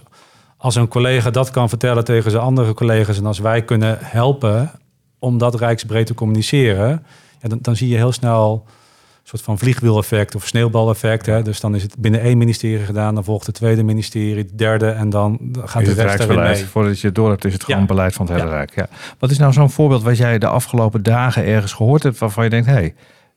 als 0.57 0.75
een 0.75 0.89
collega 0.89 1.31
dat 1.31 1.51
kan 1.51 1.69
vertellen 1.69 2.05
tegen 2.05 2.31
zijn 2.31 2.43
andere 2.43 2.75
collega's 2.75 3.19
en 3.19 3.27
als 3.27 3.39
wij 3.39 3.63
kunnen 3.65 3.99
helpen 4.01 4.71
om 5.19 5.39
dat 5.39 5.55
rijksbreed 5.55 6.07
te 6.07 6.15
communiceren, 6.15 7.05
ja, 7.41 7.49
dan, 7.49 7.59
dan 7.63 7.77
zie 7.77 7.89
je 7.89 7.97
heel 7.97 8.13
snel 8.13 8.65
een 8.67 9.33
soort 9.33 9.43
van 9.43 9.59
vliegwiel-effect 9.59 10.35
of 10.35 10.47
sneeuwbaleffect. 10.47 11.27
Hè? 11.27 11.43
Dus 11.43 11.61
dan 11.61 11.75
is 11.75 11.83
het 11.83 11.97
binnen 11.99 12.21
één 12.21 12.39
ministerie 12.39 12.85
gedaan, 12.85 13.15
dan 13.15 13.25
volgt 13.25 13.47
het 13.47 13.55
tweede 13.55 13.83
ministerie, 13.83 14.37
het 14.37 14.59
derde 14.59 14.89
en 14.91 15.11
dan 15.11 15.39
gaat 15.65 15.85
de 15.85 15.89
het 15.89 15.99
rest 15.99 15.99
erin 15.99 16.07
rijksbeleid. 16.07 16.57
mee. 16.57 16.67
Voordat 16.67 17.01
je 17.01 17.07
het 17.07 17.17
door 17.17 17.29
hebt, 17.31 17.45
is 17.45 17.53
het 17.53 17.65
gewoon 17.65 17.81
Ja. 17.81 17.87
beleid 17.87 18.15
van 18.15 18.27
het 18.27 18.35
hele 18.35 18.49
Ja. 18.49 18.55
Rijk. 18.57 18.75
Ja. 18.75 18.89
Wat 19.19 19.31
is 19.31 19.39
nou 19.39 19.53
zo'n 19.53 19.71
voorbeeld 19.71 20.03
wat 20.03 20.17
jij 20.17 20.39
de 20.39 20.47
afgelopen 20.47 21.03
dagen 21.03 21.45
ergens 21.45 21.73
gehoord 21.73 22.03
hebt 22.03 22.19
waarvan 22.19 22.45
je 22.45 22.51
denkt, 22.51 22.67
hé, 22.67 22.73
hey, 22.73 22.95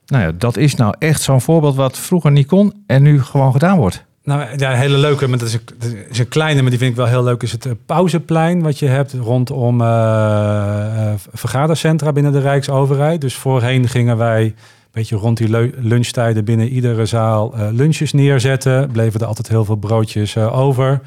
nou 0.10 0.24
ja, 0.24 0.32
dat 0.38 0.58
is 0.58 0.76
nou 0.76 0.94
echt 1.00 1.22
zo'n 1.22 1.42
voorbeeld 1.42 1.76
wat 1.76 1.98
vroeger 1.98 2.32
niet 2.32 2.48
kon 2.48 2.84
en 2.86 3.02
nu 3.02 3.22
gewoon 3.22 3.52
gedaan 3.52 3.78
wordt. 3.78 4.08
Nou 4.24 4.58
ja, 4.58 4.72
een 4.72 4.78
hele 4.78 4.98
leuke, 4.98 5.28
maar 5.28 5.38
dat 5.38 5.48
is 5.48 5.54
een, 5.54 5.98
is 6.10 6.28
kleine, 6.28 6.62
maar 6.62 6.70
die 6.70 6.80
vind 6.80 6.92
ik 6.92 6.98
wel 6.98 7.08
heel 7.08 7.24
leuk, 7.24 7.44
is 7.44 7.52
het 7.52 7.66
eh, 7.66 7.72
pauzeplein 7.86 8.62
wat 8.62 8.80
je 8.80 8.88
hebt 8.88 9.14
rondom 9.14 9.82
eh, 9.82 11.12
eh, 11.12 11.20
vergadercentra 11.34 12.12
binnen 12.12 12.32
de 12.32 12.40
Rijksoverheid. 12.40 13.22
Dus 13.22 13.36
voorheen 13.36 13.88
gingen 13.88 14.18
wij 14.18 14.44
een 14.44 14.56
beetje 14.92 15.16
rond 15.16 15.38
die 15.38 15.72
lunchtijden 15.78 16.46
binnen 16.46 16.68
iedere 16.68 17.06
zaal 17.06 17.54
eh, 17.54 17.68
lunches 17.72 18.14
neerzetten. 18.14 18.92
Bleven 18.92 19.20
er 19.20 19.26
altijd 19.26 19.48
heel 19.48 19.66
veel 19.66 19.76
broodjes 19.76 20.38
over. 20.38 21.02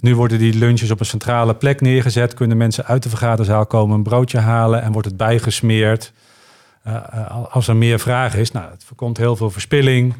Nu 0.00 0.14
worden 0.14 0.38
die 0.38 0.54
lunches 0.54 0.90
op 0.90 1.00
een 1.00 1.06
centrale 1.06 1.54
plek 1.54 1.80
neergezet. 1.80 2.34
Kunnen 2.34 2.56
mensen 2.56 2.86
uit 2.86 3.02
de 3.02 3.08
vergaderzaal 3.08 3.66
komen 3.66 3.96
een 3.96 4.02
broodje 4.02 4.38
halen 4.38 4.82
en 4.82 4.92
wordt 4.92 5.08
het 5.08 5.16
bijgesmeerd. 5.16 6.12
Eh, 6.82 6.94
eh, 6.94 7.44
als 7.50 7.68
er 7.68 7.76
meer 7.76 7.98
vraag 7.98 8.36
is, 8.36 8.50
nou, 8.50 8.70
het 8.70 8.84
voorkomt 8.84 9.16
heel 9.16 9.36
veel 9.36 9.50
verspilling. 9.50 10.14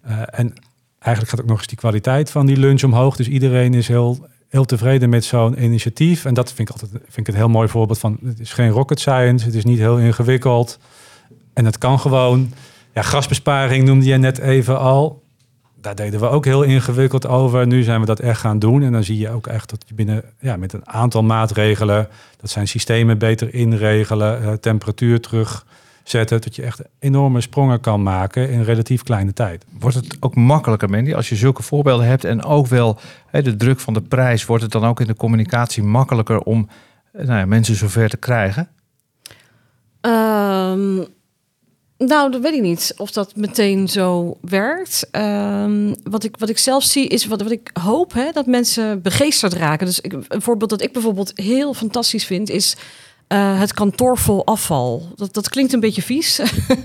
Eh, 0.00 0.20
en 0.30 0.54
eigenlijk 0.98 1.30
gaat 1.30 1.40
ook 1.40 1.48
nog 1.48 1.58
eens 1.58 1.66
die 1.66 1.78
kwaliteit 1.78 2.30
van 2.30 2.46
die 2.46 2.56
lunch 2.56 2.82
omhoog. 2.82 3.16
Dus 3.16 3.28
iedereen 3.28 3.74
is 3.74 3.88
heel, 3.88 4.26
heel 4.48 4.64
tevreden 4.64 5.08
met 5.08 5.24
zo'n 5.24 5.62
initiatief. 5.62 6.24
En 6.24 6.34
dat 6.34 6.52
vind 6.52 6.68
ik 6.68 6.74
altijd 6.74 7.02
vind 7.02 7.16
ik 7.16 7.28
een 7.28 7.40
heel 7.40 7.48
mooi 7.48 7.68
voorbeeld 7.68 7.98
van. 7.98 8.18
Het 8.24 8.40
is 8.40 8.52
geen 8.52 8.70
rocket 8.70 9.00
science, 9.00 9.44
het 9.44 9.54
is 9.54 9.64
niet 9.64 9.78
heel 9.78 9.98
ingewikkeld. 9.98 10.78
En 11.54 11.64
het 11.64 11.78
kan 11.78 12.00
gewoon. 12.00 12.52
Ja, 12.94 13.02
gasbesparing 13.02 13.84
noemde 13.84 14.06
je 14.06 14.16
net 14.16 14.38
even 14.38 14.78
al. 14.78 15.22
Daar 15.80 15.94
deden 15.94 16.20
we 16.20 16.28
ook 16.28 16.44
heel 16.44 16.62
ingewikkeld 16.62 17.26
over. 17.26 17.66
Nu 17.66 17.82
zijn 17.82 18.00
we 18.00 18.06
dat 18.06 18.20
echt 18.20 18.40
gaan 18.40 18.58
doen. 18.58 18.82
En 18.82 18.92
dan 18.92 19.04
zie 19.04 19.18
je 19.18 19.30
ook 19.30 19.46
echt 19.46 19.70
dat 19.70 19.84
je 19.86 19.94
binnen 19.94 20.22
ja, 20.40 20.56
met 20.56 20.72
een 20.72 20.88
aantal 20.88 21.22
maatregelen. 21.22 22.08
Dat 22.36 22.50
zijn 22.50 22.68
systemen 22.68 23.18
beter 23.18 23.54
inregelen, 23.54 24.60
temperatuur 24.60 25.20
terugzetten. 26.06 26.40
Dat 26.40 26.56
je 26.56 26.62
echt 26.62 26.80
enorme 26.98 27.40
sprongen 27.40 27.80
kan 27.80 28.02
maken 28.02 28.50
in 28.50 28.62
relatief 28.62 29.02
kleine 29.02 29.32
tijd. 29.32 29.64
Wordt 29.78 29.96
het 29.96 30.16
ook 30.20 30.34
makkelijker, 30.34 30.90
Mandy, 30.90 31.14
als 31.14 31.28
je 31.28 31.36
zulke 31.36 31.62
voorbeelden 31.62 32.06
hebt 32.06 32.24
en 32.24 32.44
ook 32.44 32.66
wel 32.66 32.98
hè, 33.26 33.42
de 33.42 33.56
druk 33.56 33.80
van 33.80 33.94
de 33.94 34.02
prijs, 34.02 34.44
wordt 34.44 34.62
het 34.62 34.72
dan 34.72 34.84
ook 34.84 35.00
in 35.00 35.06
de 35.06 35.16
communicatie 35.16 35.82
makkelijker 35.82 36.38
om 36.38 36.68
eh, 37.12 37.26
nou 37.26 37.38
ja, 37.38 37.46
mensen 37.46 37.74
zover 37.74 38.08
te 38.08 38.16
krijgen? 38.16 38.68
Ehm, 40.00 40.96
nou, 41.98 42.30
dat 42.30 42.40
weet 42.40 42.54
ik 42.54 42.62
niet 42.62 42.94
of 42.96 43.10
dat 43.10 43.36
meteen 43.36 43.88
zo 43.88 44.36
werkt. 44.40 45.08
Ehm, 45.10 45.94
wat, 46.02 46.24
ik, 46.24 46.36
wat 46.36 46.48
ik 46.48 46.58
zelf 46.58 46.82
zie 46.82 47.08
is 47.08 47.26
wat, 47.26 47.42
wat 47.42 47.50
ik 47.50 47.70
hoop 47.80 48.12
hè, 48.12 48.30
dat 48.32 48.46
mensen 48.46 49.02
begeesterd 49.02 49.52
raken. 49.52 49.86
Dus 49.86 50.00
ik, 50.00 50.12
een 50.12 50.42
voorbeeld 50.42 50.70
dat 50.70 50.82
ik 50.82 50.92
bijvoorbeeld 50.92 51.32
heel 51.34 51.74
fantastisch 51.74 52.26
vind 52.26 52.50
is. 52.50 52.76
Eh, 53.26 53.58
het 53.60 53.74
kantoor 53.74 54.18
vol 54.18 54.46
afval. 54.46 55.08
Dat, 55.14 55.34
dat 55.34 55.48
klinkt 55.48 55.72
een 55.72 55.80
beetje 55.80 56.02
vies, 56.02 56.40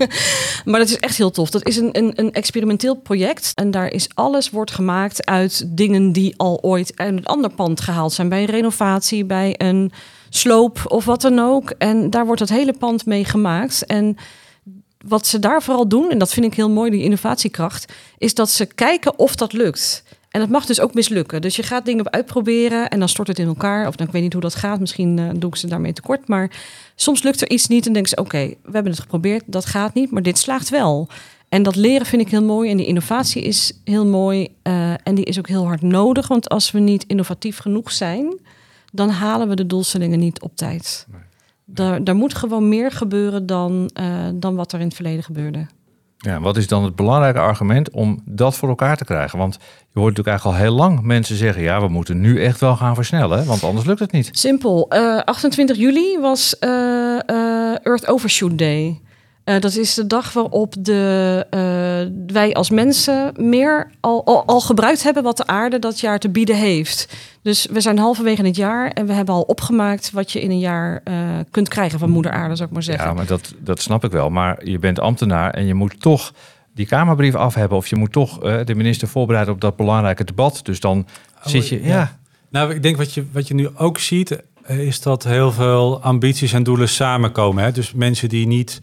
maar 0.64 0.80
dat 0.80 0.88
is 0.88 0.98
echt 0.98 1.16
heel 1.16 1.30
tof. 1.30 1.50
Dat 1.50 1.66
is 1.66 1.76
een, 1.76 1.98
een, 1.98 2.12
een 2.14 2.32
experimenteel 2.32 2.94
project 2.94 3.52
en 3.54 3.70
daar 3.70 3.88
is 3.88 4.08
alles 4.14 4.50
wordt 4.50 4.70
gemaakt 4.70 5.26
uit 5.26 5.64
dingen 5.76 6.12
die 6.12 6.34
al 6.36 6.58
ooit 6.62 6.92
uit 6.96 7.12
een 7.12 7.26
ander 7.26 7.50
pand 7.50 7.80
gehaald 7.80 8.12
zijn. 8.12 8.28
Bij 8.28 8.40
een 8.40 8.46
renovatie, 8.46 9.24
bij 9.24 9.54
een 9.58 9.92
sloop 10.28 10.80
of 10.88 11.04
wat 11.04 11.20
dan 11.20 11.38
ook. 11.38 11.70
En 11.70 12.10
daar 12.10 12.26
wordt 12.26 12.40
het 12.40 12.50
hele 12.50 12.74
pand 12.78 13.06
mee 13.06 13.24
gemaakt. 13.24 13.86
En 13.86 14.16
wat 15.06 15.26
ze 15.26 15.38
daar 15.38 15.62
vooral 15.62 15.88
doen, 15.88 16.10
en 16.10 16.18
dat 16.18 16.32
vind 16.32 16.46
ik 16.46 16.54
heel 16.54 16.70
mooi, 16.70 16.90
die 16.90 17.02
innovatiekracht, 17.02 17.92
is 18.18 18.34
dat 18.34 18.50
ze 18.50 18.66
kijken 18.66 19.18
of 19.18 19.36
dat 19.36 19.52
lukt. 19.52 20.04
En 20.32 20.40
dat 20.40 20.48
mag 20.48 20.66
dus 20.66 20.80
ook 20.80 20.94
mislukken. 20.94 21.40
Dus 21.40 21.56
je 21.56 21.62
gaat 21.62 21.84
dingen 21.84 22.12
uitproberen 22.12 22.88
en 22.88 22.98
dan 22.98 23.08
stort 23.08 23.28
het 23.28 23.38
in 23.38 23.46
elkaar. 23.46 23.86
Of 23.88 23.96
dan, 23.96 24.06
ik 24.06 24.12
weet 24.12 24.22
niet 24.22 24.32
hoe 24.32 24.42
dat 24.42 24.54
gaat. 24.54 24.80
Misschien 24.80 25.18
eh, 25.18 25.28
doe 25.36 25.50
ik 25.50 25.56
ze 25.56 25.66
daarmee 25.66 25.92
tekort. 25.92 26.28
Maar 26.28 26.50
soms 26.94 27.22
lukt 27.22 27.40
er 27.40 27.50
iets 27.50 27.66
niet 27.66 27.86
en 27.86 27.92
denken 27.92 28.10
ze: 28.10 28.16
oké, 28.16 28.46
we 28.46 28.70
hebben 28.72 28.92
het 28.92 29.00
geprobeerd, 29.00 29.42
dat 29.46 29.66
gaat 29.66 29.94
niet, 29.94 30.10
maar 30.10 30.22
dit 30.22 30.38
slaagt 30.38 30.68
wel. 30.68 31.08
En 31.48 31.62
dat 31.62 31.76
leren 31.76 32.06
vind 32.06 32.22
ik 32.22 32.28
heel 32.28 32.42
mooi. 32.42 32.70
En 32.70 32.76
die 32.76 32.86
innovatie 32.86 33.42
is 33.42 33.80
heel 33.84 34.06
mooi. 34.06 34.48
eh, 34.62 34.90
en 35.02 35.14
die 35.14 35.24
is 35.24 35.38
ook 35.38 35.48
heel 35.48 35.66
hard 35.66 35.82
nodig. 35.82 36.28
Want 36.28 36.48
als 36.48 36.70
we 36.70 36.78
niet 36.78 37.04
innovatief 37.06 37.58
genoeg 37.58 37.92
zijn, 37.92 38.38
dan 38.92 39.08
halen 39.10 39.48
we 39.48 39.54
de 39.54 39.66
doelstellingen 39.66 40.18
niet 40.18 40.40
op 40.40 40.56
tijd. 40.56 41.06
Daar, 41.64 42.04
daar 42.04 42.14
moet 42.16 42.34
gewoon 42.34 42.68
meer 42.68 42.90
gebeuren 42.90 43.46
dan, 43.46 43.90
eh, 43.94 44.28
dan 44.34 44.54
wat 44.54 44.72
er 44.72 44.78
in 44.80 44.86
het 44.86 44.94
verleden 44.94 45.24
gebeurde. 45.24 45.66
Ja, 46.24 46.40
wat 46.40 46.56
is 46.56 46.66
dan 46.66 46.84
het 46.84 46.96
belangrijke 46.96 47.38
argument 47.38 47.90
om 47.90 48.22
dat 48.24 48.56
voor 48.56 48.68
elkaar 48.68 48.96
te 48.96 49.04
krijgen? 49.04 49.38
Want 49.38 49.54
je 49.92 49.98
hoort 49.98 50.16
natuurlijk 50.16 50.28
eigenlijk 50.28 50.58
al 50.58 50.64
heel 50.64 50.74
lang 50.74 51.02
mensen 51.02 51.36
zeggen: 51.36 51.62
ja, 51.62 51.80
we 51.80 51.88
moeten 51.88 52.20
nu 52.20 52.42
echt 52.42 52.60
wel 52.60 52.76
gaan 52.76 52.94
versnellen, 52.94 53.46
want 53.46 53.64
anders 53.64 53.86
lukt 53.86 54.00
het 54.00 54.12
niet. 54.12 54.28
Simpel. 54.32 54.86
Eh, 54.88 55.18
28 55.18 55.76
juli 55.76 56.18
was 56.20 56.58
eh, 56.58 56.70
eh, 57.28 57.86
Earth 57.86 58.08
Overshoot 58.08 58.58
Day. 58.58 59.00
Eh, 59.44 59.60
dat 59.60 59.76
is 59.76 59.94
de 59.94 60.06
dag 60.06 60.32
waarop 60.32 60.74
de, 60.78 61.46
eh, 61.50 62.32
wij 62.34 62.54
als 62.54 62.70
mensen 62.70 63.32
meer 63.36 63.90
al, 64.00 64.24
al, 64.24 64.44
al 64.44 64.60
gebruikt 64.60 65.02
hebben 65.02 65.22
wat 65.22 65.36
de 65.36 65.46
aarde 65.46 65.78
dat 65.78 66.00
jaar 66.00 66.18
te 66.18 66.30
bieden 66.30 66.56
heeft. 66.56 67.08
Dus 67.42 67.66
we 67.70 67.80
zijn 67.80 67.98
halverwege 67.98 68.44
het 68.44 68.56
jaar 68.56 68.90
en 68.90 69.06
we 69.06 69.12
hebben 69.12 69.34
al 69.34 69.42
opgemaakt 69.42 70.10
wat 70.10 70.32
je 70.32 70.40
in 70.40 70.50
een 70.50 70.58
jaar 70.58 71.00
eh, 71.04 71.14
kunt 71.50 71.68
krijgen 71.68 71.98
van 71.98 72.10
moeder 72.10 72.32
aarde, 72.32 72.56
zou 72.56 72.68
ik 72.68 72.74
maar 72.74 72.82
zeggen. 72.82 73.06
Ja, 73.06 73.12
maar 73.12 73.26
dat, 73.26 73.54
dat 73.58 73.80
snap 73.80 74.04
ik 74.04 74.10
wel. 74.10 74.30
Maar 74.30 74.66
je 74.66 74.78
bent 74.78 75.00
ambtenaar 75.00 75.50
en 75.50 75.66
je 75.66 75.74
moet 75.74 76.00
toch 76.00 76.32
die 76.74 76.86
Kamerbrief 76.86 77.34
af 77.34 77.54
hebben. 77.54 77.78
Of 77.78 77.86
je 77.86 77.96
moet 77.96 78.12
toch 78.12 78.42
eh, 78.42 78.64
de 78.64 78.74
minister 78.74 79.08
voorbereiden 79.08 79.54
op 79.54 79.60
dat 79.60 79.76
belangrijke 79.76 80.24
debat. 80.24 80.60
Dus 80.62 80.80
dan 80.80 81.06
zit 81.44 81.68
je. 81.68 81.82
Ja. 81.82 81.88
ja. 81.88 82.18
Nou, 82.48 82.74
ik 82.74 82.82
denk 82.82 82.96
wat 82.96 83.14
je, 83.14 83.24
wat 83.32 83.48
je 83.48 83.54
nu 83.54 83.68
ook 83.76 83.98
ziet, 83.98 84.42
is 84.66 85.00
dat 85.00 85.24
heel 85.24 85.52
veel 85.52 86.02
ambities 86.02 86.52
en 86.52 86.62
doelen 86.62 86.88
samenkomen. 86.88 87.64
Hè? 87.64 87.72
Dus 87.72 87.92
mensen 87.92 88.28
die 88.28 88.46
niet 88.46 88.80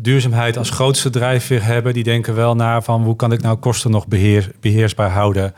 duurzaamheid 0.00 0.56
als 0.56 0.70
grootste 0.70 1.10
drijfveer 1.10 1.64
hebben, 1.64 1.94
die 1.94 2.02
denken 2.02 2.34
wel 2.34 2.54
naar 2.56 2.82
van 2.82 3.02
hoe 3.02 3.16
kan 3.16 3.32
ik 3.32 3.42
nou 3.42 3.56
kosten 3.56 3.90
nog 3.90 4.06
beheer, 4.06 4.50
beheersbaar 4.60 5.10
houden. 5.10 5.54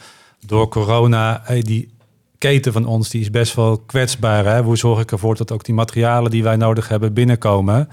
Door 0.47 0.69
corona, 0.69 1.47
eh, 1.47 1.63
die 1.63 1.95
keten 2.39 2.73
van 2.73 2.87
ons, 2.87 3.11
die 3.11 3.21
is 3.21 3.31
best 3.31 3.55
wel 3.55 3.79
kwetsbaar. 3.79 4.45
Hè? 4.45 4.63
Hoe 4.63 4.77
zorg 4.77 5.01
ik 5.01 5.13
ervoor 5.13 5.37
dat 5.37 5.53
ook 5.53 5.65
die 5.65 5.75
materialen 5.75 6.31
die 6.31 6.43
wij 6.43 6.57
nodig 6.57 6.89
hebben 6.89 7.13
binnenkomen? 7.13 7.89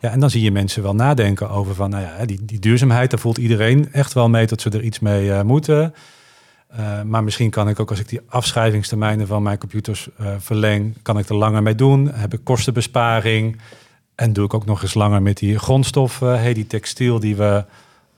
Ja, 0.00 0.10
en 0.10 0.20
dan 0.20 0.30
zie 0.30 0.42
je 0.42 0.50
mensen 0.50 0.82
wel 0.82 0.94
nadenken 0.94 1.50
over 1.50 1.74
van, 1.74 1.90
nou 1.90 2.02
ja, 2.02 2.24
die, 2.26 2.44
die 2.44 2.58
duurzaamheid, 2.58 3.10
daar 3.10 3.20
voelt 3.20 3.38
iedereen 3.38 3.92
echt 3.92 4.12
wel 4.12 4.28
mee 4.28 4.46
dat 4.46 4.60
ze 4.60 4.70
er 4.70 4.82
iets 4.82 4.98
mee 4.98 5.32
eh, 5.32 5.42
moeten. 5.42 5.94
Maar 7.04 7.24
misschien 7.24 7.50
kan 7.50 7.68
ik 7.68 7.80
ook 7.80 7.90
als 7.90 8.00
ik 8.00 8.08
die 8.08 8.20
afschrijvingstermijnen 8.28 9.26
van 9.26 9.42
mijn 9.42 9.58
computers 9.58 10.08
verleng, 10.38 10.94
kan 11.02 11.18
ik 11.18 11.28
er 11.28 11.34
langer 11.34 11.62
mee 11.62 11.74
doen. 11.74 12.10
Heb 12.12 12.34
ik 12.34 12.40
kostenbesparing. 12.42 13.56
En 14.18 14.32
doe 14.32 14.44
ik 14.44 14.54
ook 14.54 14.64
nog 14.64 14.82
eens 14.82 14.94
langer 14.94 15.22
met 15.22 15.36
die 15.36 15.58
grondstoffen. 15.58 16.40
Hey, 16.40 16.54
die 16.54 16.66
textiel 16.66 17.20
die 17.20 17.36
we 17.36 17.64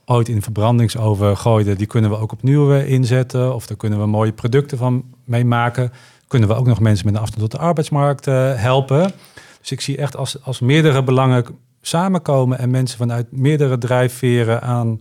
ooit 0.05 0.29
in 0.29 0.43
verbrandingsoven 0.43 1.37
gooiden, 1.37 1.77
die 1.77 1.87
kunnen 1.87 2.11
we 2.11 2.17
ook 2.17 2.33
opnieuw 2.33 2.75
uh, 2.75 2.91
inzetten. 2.91 3.55
Of 3.55 3.67
daar 3.67 3.77
kunnen 3.77 3.99
we 3.99 4.07
mooie 4.07 4.33
producten 4.33 4.79
van 4.79 5.05
mee 5.25 5.45
maken. 5.45 5.93
Kunnen 6.27 6.49
we 6.49 6.55
ook 6.55 6.67
nog 6.67 6.81
mensen 6.81 7.07
met 7.07 7.15
een 7.15 7.21
afstand 7.21 7.43
tot 7.43 7.61
de 7.61 7.67
arbeidsmarkt 7.67 8.27
uh, 8.27 8.55
helpen. 8.55 9.13
Dus 9.61 9.71
ik 9.71 9.81
zie 9.81 9.97
echt 9.97 10.17
als, 10.17 10.43
als 10.45 10.61
meerdere 10.61 11.03
belangen 11.03 11.45
samenkomen 11.81 12.59
en 12.59 12.71
mensen 12.71 12.99
vanuit 12.99 13.27
meerdere 13.33 13.79
drijfveren 13.79 14.63
aan 14.63 14.99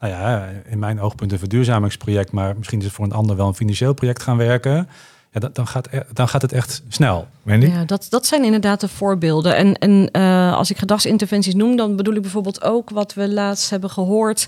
nou 0.00 0.12
ja, 0.12 0.48
in 0.64 0.78
mijn 0.78 1.00
oogpunt 1.00 1.32
een 1.32 1.38
verduurzamingsproject, 1.38 2.32
maar 2.32 2.56
misschien 2.56 2.78
is 2.78 2.84
het 2.84 2.94
voor 2.94 3.04
een 3.04 3.12
ander 3.12 3.36
wel 3.36 3.46
een 3.46 3.54
financieel 3.54 3.94
project 3.94 4.22
gaan 4.22 4.36
werken. 4.36 4.88
Dan, 5.32 5.50
dan, 5.52 5.66
gaat, 5.66 5.88
dan 6.12 6.28
gaat 6.28 6.42
het 6.42 6.52
echt 6.52 6.82
snel. 6.88 7.26
Mandy? 7.42 7.66
Ja, 7.66 7.84
dat, 7.84 8.06
dat 8.08 8.26
zijn 8.26 8.44
inderdaad 8.44 8.80
de 8.80 8.88
voorbeelden. 8.88 9.56
En, 9.56 9.78
en 9.78 10.08
uh, 10.12 10.56
als 10.56 10.70
ik 10.70 10.78
gedragsinterventies 10.78 11.54
noem, 11.54 11.76
dan 11.76 11.96
bedoel 11.96 12.14
ik 12.14 12.22
bijvoorbeeld 12.22 12.62
ook 12.62 12.90
wat 12.90 13.14
we 13.14 13.28
laatst 13.28 13.70
hebben 13.70 13.90
gehoord. 13.90 14.46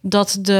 Dat 0.00 0.38
de, 0.40 0.52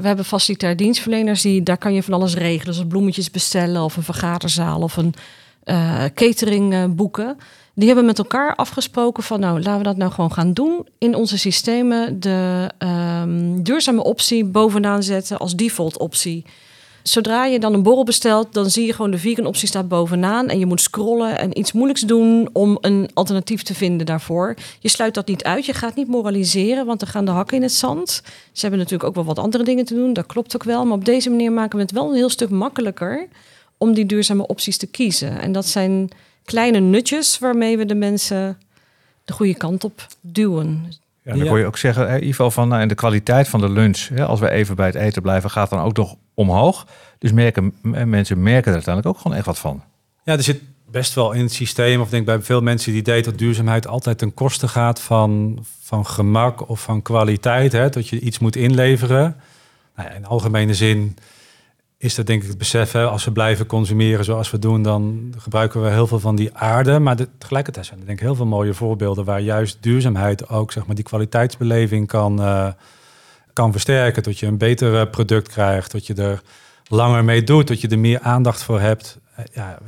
we 0.00 0.06
hebben 0.06 0.24
facilitair 0.24 0.76
dienstverleners, 0.76 1.42
die, 1.42 1.62
daar 1.62 1.78
kan 1.78 1.94
je 1.94 2.02
van 2.02 2.14
alles 2.14 2.34
regelen. 2.34 2.74
Zoals 2.74 2.88
bloemetjes 2.88 3.30
bestellen 3.30 3.82
of 3.82 3.96
een 3.96 4.02
vergaderzaal 4.02 4.80
of 4.80 4.96
een 4.96 5.14
uh, 5.64 6.04
catering 6.14 6.94
boeken. 6.94 7.36
Die 7.74 7.86
hebben 7.86 8.04
met 8.04 8.18
elkaar 8.18 8.54
afgesproken 8.54 9.22
van 9.22 9.40
nou, 9.40 9.62
laten 9.62 9.78
we 9.78 9.82
dat 9.82 9.96
nou 9.96 10.12
gewoon 10.12 10.32
gaan 10.32 10.52
doen. 10.52 10.86
In 10.98 11.14
onze 11.14 11.38
systemen 11.38 12.20
de 12.20 12.70
um, 12.78 13.62
duurzame 13.62 14.02
optie 14.02 14.44
bovenaan 14.44 15.02
zetten 15.02 15.38
als 15.38 15.56
default 15.56 15.98
optie. 15.98 16.44
Zodra 17.08 17.44
je 17.44 17.58
dan 17.58 17.74
een 17.74 17.82
borrel 17.82 18.04
bestelt, 18.04 18.52
dan 18.52 18.70
zie 18.70 18.86
je 18.86 18.92
gewoon 18.92 19.10
de 19.10 19.18
vegan 19.18 19.46
optie 19.46 19.68
staat 19.68 19.88
bovenaan. 19.88 20.48
En 20.48 20.58
je 20.58 20.66
moet 20.66 20.80
scrollen 20.80 21.38
en 21.38 21.58
iets 21.58 21.72
moeilijks 21.72 22.00
doen 22.00 22.48
om 22.52 22.78
een 22.80 23.10
alternatief 23.14 23.62
te 23.62 23.74
vinden 23.74 24.06
daarvoor. 24.06 24.54
Je 24.80 24.88
sluit 24.88 25.14
dat 25.14 25.26
niet 25.26 25.44
uit. 25.44 25.66
Je 25.66 25.72
gaat 25.72 25.94
niet 25.94 26.08
moraliseren, 26.08 26.86
want 26.86 27.00
dan 27.00 27.08
gaan 27.08 27.24
de 27.24 27.30
hakken 27.30 27.56
in 27.56 27.62
het 27.62 27.72
zand. 27.72 28.22
Ze 28.52 28.60
hebben 28.60 28.78
natuurlijk 28.78 29.08
ook 29.08 29.14
wel 29.14 29.24
wat 29.24 29.38
andere 29.38 29.64
dingen 29.64 29.84
te 29.84 29.94
doen. 29.94 30.12
Dat 30.12 30.26
klopt 30.26 30.54
ook 30.54 30.64
wel. 30.64 30.84
Maar 30.84 30.96
op 30.96 31.04
deze 31.04 31.30
manier 31.30 31.52
maken 31.52 31.76
we 31.76 31.82
het 31.82 31.92
wel 31.92 32.08
een 32.08 32.14
heel 32.14 32.28
stuk 32.28 32.50
makkelijker 32.50 33.28
om 33.78 33.94
die 33.94 34.06
duurzame 34.06 34.46
opties 34.46 34.76
te 34.76 34.86
kiezen. 34.86 35.40
En 35.40 35.52
dat 35.52 35.66
zijn 35.66 36.08
kleine 36.44 36.80
nutjes 36.80 37.38
waarmee 37.38 37.76
we 37.76 37.84
de 37.84 37.94
mensen 37.94 38.58
de 39.24 39.32
goede 39.32 39.54
kant 39.54 39.84
op 39.84 40.06
duwen. 40.20 40.92
Ja, 41.26 41.34
dan 41.36 41.46
kon 41.46 41.58
je 41.58 41.66
ook 41.66 41.76
zeggen, 41.76 42.08
hè, 42.10 42.20
Ivo, 42.20 42.50
van 42.50 42.68
nou, 42.68 42.80
en 42.82 42.88
de 42.88 42.94
kwaliteit 42.94 43.48
van 43.48 43.60
de 43.60 43.68
lunch, 43.70 44.08
hè, 44.08 44.24
als 44.26 44.40
we 44.40 44.50
even 44.50 44.76
bij 44.76 44.86
het 44.86 44.94
eten 44.94 45.22
blijven, 45.22 45.50
gaat 45.50 45.70
dan 45.70 45.80
ook 45.80 45.96
nog 45.96 46.14
omhoog. 46.34 46.86
Dus 47.18 47.32
merken, 47.32 47.72
m- 47.82 48.08
mensen 48.08 48.42
merken 48.42 48.66
er 48.66 48.72
uiteindelijk 48.74 49.16
ook 49.16 49.22
gewoon 49.22 49.36
echt 49.36 49.46
wat 49.46 49.58
van. 49.58 49.82
Ja, 50.24 50.32
er 50.32 50.42
zit 50.42 50.60
best 50.90 51.14
wel 51.14 51.32
in 51.32 51.40
het 51.42 51.52
systeem, 51.52 51.98
of 52.00 52.04
ik 52.06 52.10
denk 52.12 52.26
bij 52.26 52.40
veel 52.40 52.60
mensen 52.60 52.92
die 52.92 53.00
idee 53.00 53.22
dat 53.22 53.38
duurzaamheid 53.38 53.86
altijd 53.86 54.18
ten 54.18 54.34
koste 54.34 54.68
gaat 54.68 55.00
van, 55.00 55.58
van 55.82 56.06
gemak 56.06 56.68
of 56.68 56.80
van 56.82 57.02
kwaliteit. 57.02 57.72
Hè, 57.72 57.88
dat 57.88 58.08
je 58.08 58.20
iets 58.20 58.38
moet 58.38 58.56
inleveren. 58.56 59.36
Nou 59.96 60.08
ja, 60.08 60.14
in 60.14 60.26
algemene 60.26 60.74
zin 60.74 61.16
is 61.98 62.14
dat 62.14 62.26
denk 62.26 62.42
ik 62.42 62.48
het 62.48 62.58
besef. 62.58 62.92
Hè, 62.92 63.06
als 63.06 63.24
we 63.24 63.32
blijven 63.32 63.66
consumeren 63.66 64.24
zoals 64.24 64.50
we 64.50 64.58
doen, 64.58 64.82
dan 64.82 65.34
gebruiken 65.38 65.82
we 65.82 65.88
heel 65.88 66.06
veel 66.06 66.20
van 66.20 66.36
die 66.36 66.54
aarde. 66.54 66.98
Maar 66.98 67.16
tegelijkertijd 67.38 67.86
zijn 67.86 68.00
er 68.00 68.06
denk 68.06 68.18
ik 68.18 68.24
heel 68.24 68.34
veel 68.34 68.46
mooie 68.46 68.74
voorbeelden 68.74 69.24
waar 69.24 69.40
juist 69.40 69.76
duurzaamheid 69.80 70.48
ook 70.48 70.72
zeg 70.72 70.86
maar, 70.86 70.94
die 70.94 71.04
kwaliteitsbeleving 71.04 72.06
kan, 72.06 72.40
eh, 72.42 72.68
kan 73.52 73.72
versterken. 73.72 74.22
Dat 74.22 74.38
je 74.38 74.46
een 74.46 74.58
beter 74.58 75.00
eh, 75.00 75.10
product 75.10 75.48
krijgt, 75.48 75.92
dat 75.92 76.06
je 76.06 76.14
er 76.14 76.42
langer 76.88 77.24
mee 77.24 77.42
doet, 77.42 77.68
dat 77.68 77.80
je 77.80 77.88
er 77.88 77.98
meer 77.98 78.20
aandacht 78.20 78.62
voor 78.62 78.80
hebt. 78.80 79.18
Eh, 79.34 79.44
Ja, 79.52 79.78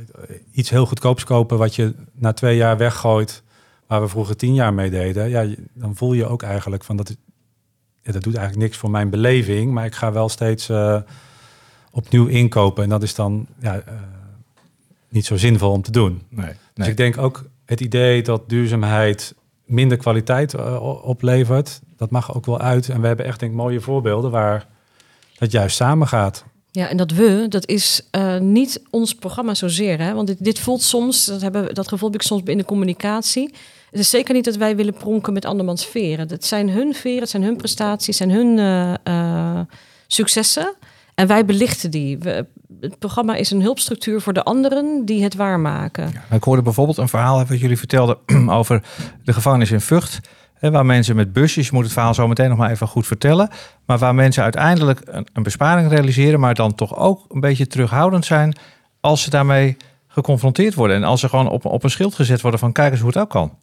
iets 0.51 0.69
heel 0.69 0.85
goedkoops 0.85 1.23
kopen 1.23 1.57
wat 1.57 1.75
je 1.75 1.93
na 2.13 2.33
twee 2.33 2.57
jaar 2.57 2.77
weggooit, 2.77 3.43
waar 3.87 4.01
we 4.01 4.07
vroeger 4.07 4.35
tien 4.35 4.53
jaar 4.53 4.73
mee 4.73 4.89
deden. 4.89 5.29
Ja, 5.29 5.45
dan 5.73 5.95
voel 5.95 6.13
je 6.13 6.25
ook 6.25 6.43
eigenlijk 6.43 6.83
van 6.83 6.97
dat, 6.97 7.15
dat 8.03 8.23
doet 8.23 8.35
eigenlijk 8.35 8.57
niks 8.57 8.77
voor 8.77 8.89
mijn 8.89 9.09
beleving, 9.09 9.71
maar 9.71 9.85
ik 9.85 9.95
ga 9.95 10.11
wel 10.11 10.29
steeds 10.29 10.69
opnieuw 11.91 12.25
inkopen. 12.27 12.83
En 12.83 12.89
dat 12.89 13.03
is 13.03 13.15
dan 13.15 13.45
ja, 13.59 13.75
eh, 13.75 13.93
niet 15.09 15.25
zo 15.25 15.37
zinvol 15.37 15.71
om 15.71 15.81
te 15.81 15.91
doen. 15.91 16.21
Nee, 16.29 16.51
Dus 16.73 16.87
ik 16.87 16.97
denk 16.97 17.17
ook 17.17 17.43
het 17.65 17.81
idee 17.81 18.21
dat 18.23 18.49
duurzaamheid 18.49 19.33
minder 19.65 19.97
kwaliteit 19.97 20.53
eh, 20.53 21.03
oplevert, 21.03 21.79
dat 21.97 22.09
mag 22.11 22.35
ook 22.35 22.45
wel 22.45 22.59
uit. 22.59 22.89
En 22.89 23.01
we 23.01 23.07
hebben 23.07 23.25
echt 23.25 23.39
denk 23.39 23.51
ik 23.51 23.57
mooie 23.57 23.79
voorbeelden 23.81 24.31
waar 24.31 24.67
dat 25.37 25.51
juist 25.51 25.75
samen 25.75 26.07
gaat. 26.07 26.43
Ja, 26.71 26.87
en 26.89 26.97
dat 26.97 27.11
we, 27.11 27.45
dat 27.49 27.67
is 27.67 28.07
eh, 28.11 28.37
niet 28.37 28.81
ons 28.89 29.15
programma 29.15 29.53
zozeer. 29.53 29.99
Hè? 29.99 30.13
Want 30.13 30.27
dit, 30.27 30.43
dit 30.43 30.59
voelt 30.59 30.81
soms, 30.81 31.25
dat, 31.25 31.41
hebben, 31.41 31.63
we- 31.65 31.73
dat 31.73 31.87
gevoel 31.87 32.09
heb 32.11 32.21
ik 32.21 32.27
soms 32.27 32.41
in 32.45 32.57
de 32.57 32.65
communicatie. 32.65 33.53
Het 33.91 33.99
is 33.99 34.09
zeker 34.09 34.33
niet 34.33 34.45
dat 34.45 34.55
wij 34.55 34.75
willen 34.75 34.93
pronken 34.93 35.33
met 35.33 35.45
andermans 35.45 35.85
veren. 35.85 36.27
Het 36.29 36.45
zijn 36.45 36.69
hun 36.69 36.93
veren, 36.93 37.19
het 37.19 37.29
zijn 37.29 37.43
hun 37.43 37.55
prestaties, 37.57 38.19
het 38.19 38.29
zijn 38.29 38.29
hun 38.31 38.59
eh, 38.59 38.93
eh, 39.03 39.59
successen. 40.07 40.73
En 41.19 41.27
wij 41.27 41.45
belichten 41.45 41.91
die. 41.91 42.17
Het 42.79 42.99
programma 42.99 43.35
is 43.35 43.51
een 43.51 43.61
hulpstructuur 43.61 44.21
voor 44.21 44.33
de 44.33 44.43
anderen 44.43 45.05
die 45.05 45.23
het 45.23 45.35
waarmaken. 45.35 46.11
Ja, 46.13 46.35
ik 46.35 46.43
hoorde 46.43 46.61
bijvoorbeeld 46.61 46.97
een 46.97 47.07
verhaal 47.07 47.45
wat 47.45 47.59
jullie 47.59 47.77
vertelden 47.77 48.17
over 48.59 48.83
de 49.23 49.33
gevangenis 49.33 49.71
in 49.71 49.81
Vught. 49.81 50.19
Waar 50.59 50.85
mensen 50.85 51.15
met 51.15 51.33
busjes, 51.33 51.65
je 51.65 51.73
moet 51.73 51.83
het 51.83 51.93
verhaal 51.93 52.13
zo 52.13 52.27
meteen 52.27 52.49
nog 52.49 52.57
maar 52.57 52.71
even 52.71 52.87
goed 52.87 53.07
vertellen. 53.07 53.49
Maar 53.85 53.97
waar 53.97 54.15
mensen 54.15 54.43
uiteindelijk 54.43 55.01
een, 55.05 55.27
een 55.33 55.43
besparing 55.43 55.89
realiseren, 55.89 56.39
maar 56.39 56.55
dan 56.55 56.75
toch 56.75 56.95
ook 56.97 57.25
een 57.29 57.39
beetje 57.39 57.67
terughoudend 57.67 58.25
zijn 58.25 58.55
als 58.99 59.21
ze 59.21 59.29
daarmee 59.29 59.77
geconfronteerd 60.07 60.73
worden. 60.73 60.95
En 60.95 61.03
als 61.03 61.19
ze 61.19 61.29
gewoon 61.29 61.49
op, 61.49 61.65
op 61.65 61.83
een 61.83 61.89
schild 61.89 62.15
gezet 62.15 62.41
worden 62.41 62.59
van 62.59 62.71
kijk 62.71 62.91
eens 62.91 63.01
hoe 63.01 63.09
het 63.09 63.19
ook 63.19 63.29
kan. 63.29 63.57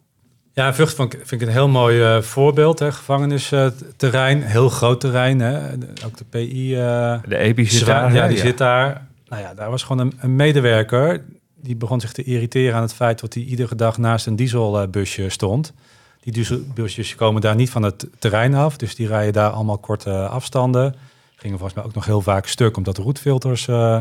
Ja, 0.57 0.73
Vught 0.73 0.93
vind 0.95 1.31
ik 1.31 1.41
een 1.41 1.47
heel 1.47 1.67
mooi 1.67 2.01
eh, 2.01 2.21
voorbeeld. 2.21 2.79
Hè. 2.79 2.91
Gevangenisterrein, 2.91 4.41
heel 4.41 4.69
groot 4.69 4.99
terrein. 4.99 5.39
Hè. 5.39 5.71
Ook 6.05 6.17
de 6.17 6.23
PI. 6.29 6.75
eh, 6.75 7.19
De 7.27 7.37
EPI 7.37 7.65
zit 7.65 7.85
daar. 7.85 8.13
ja, 8.13 8.27
die 8.27 8.37
zit 8.37 8.57
daar. 8.57 9.07
Nou 9.27 9.41
ja, 9.41 9.53
daar 9.53 9.69
was 9.69 9.83
gewoon 9.83 10.05
een, 10.07 10.13
een 10.19 10.35
medewerker. 10.35 11.23
Die 11.55 11.75
begon 11.75 11.99
zich 11.99 12.11
te 12.11 12.23
irriteren 12.23 12.75
aan 12.75 12.81
het 12.81 12.93
feit 12.93 13.19
dat 13.19 13.33
hij 13.33 13.43
iedere 13.43 13.75
dag 13.75 13.97
naast 13.97 14.25
een 14.27 14.35
dieselbusje 14.35 15.29
stond. 15.29 15.73
Die 16.19 16.33
dieselbusjes 16.33 17.15
komen 17.15 17.41
daar 17.41 17.55
niet 17.55 17.69
van 17.69 17.83
het 17.83 18.07
terrein 18.19 18.53
af. 18.55 18.77
Dus 18.77 18.95
die 18.95 19.07
rijden 19.07 19.33
daar 19.33 19.49
allemaal 19.49 19.77
korte 19.77 20.27
afstanden. 20.27 20.95
Gingen 21.35 21.57
volgens 21.57 21.77
mij 21.77 21.87
ook 21.87 21.93
nog 21.95 22.05
heel 22.05 22.21
vaak 22.21 22.47
stuk, 22.47 22.77
omdat 22.77 22.95
de 22.95 23.01
roetfilters... 23.01 23.67
eh, 23.67 23.99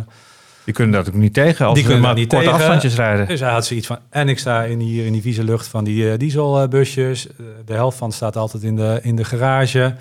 Die 0.67 0.75
kunnen 0.75 0.95
dat 0.95 1.09
ook 1.09 1.21
niet 1.21 1.35
tegen 1.35 1.67
als 1.67 1.75
Die 1.75 1.85
kunnen 1.85 2.03
maar 2.03 2.15
niet 2.15 2.29
korte 2.29 2.45
tegen. 2.45 2.59
afstandjes 2.59 2.95
rijden. 2.95 3.27
dus 3.27 3.41
hij 3.41 3.51
had 3.51 3.67
zoiets 3.67 3.87
van, 3.87 3.99
en 4.11 4.29
ik 4.29 4.39
sta 4.39 4.65
in, 4.65 4.81
hier 4.81 5.07
in 5.07 5.13
die 5.13 5.23
vieze 5.23 5.45
lucht 5.45 5.67
van 5.67 5.85
die 5.85 6.11
eh, 6.11 6.19
dieselbusjes. 6.19 7.27
Eh, 7.27 7.37
de 7.65 7.73
helft 7.73 7.99
van 7.99 8.13
staat 8.13 8.37
altijd 8.37 8.63
in 8.63 8.77
de, 8.77 8.99
in 9.03 9.17
de 9.17 9.25
garage. 9.25 9.95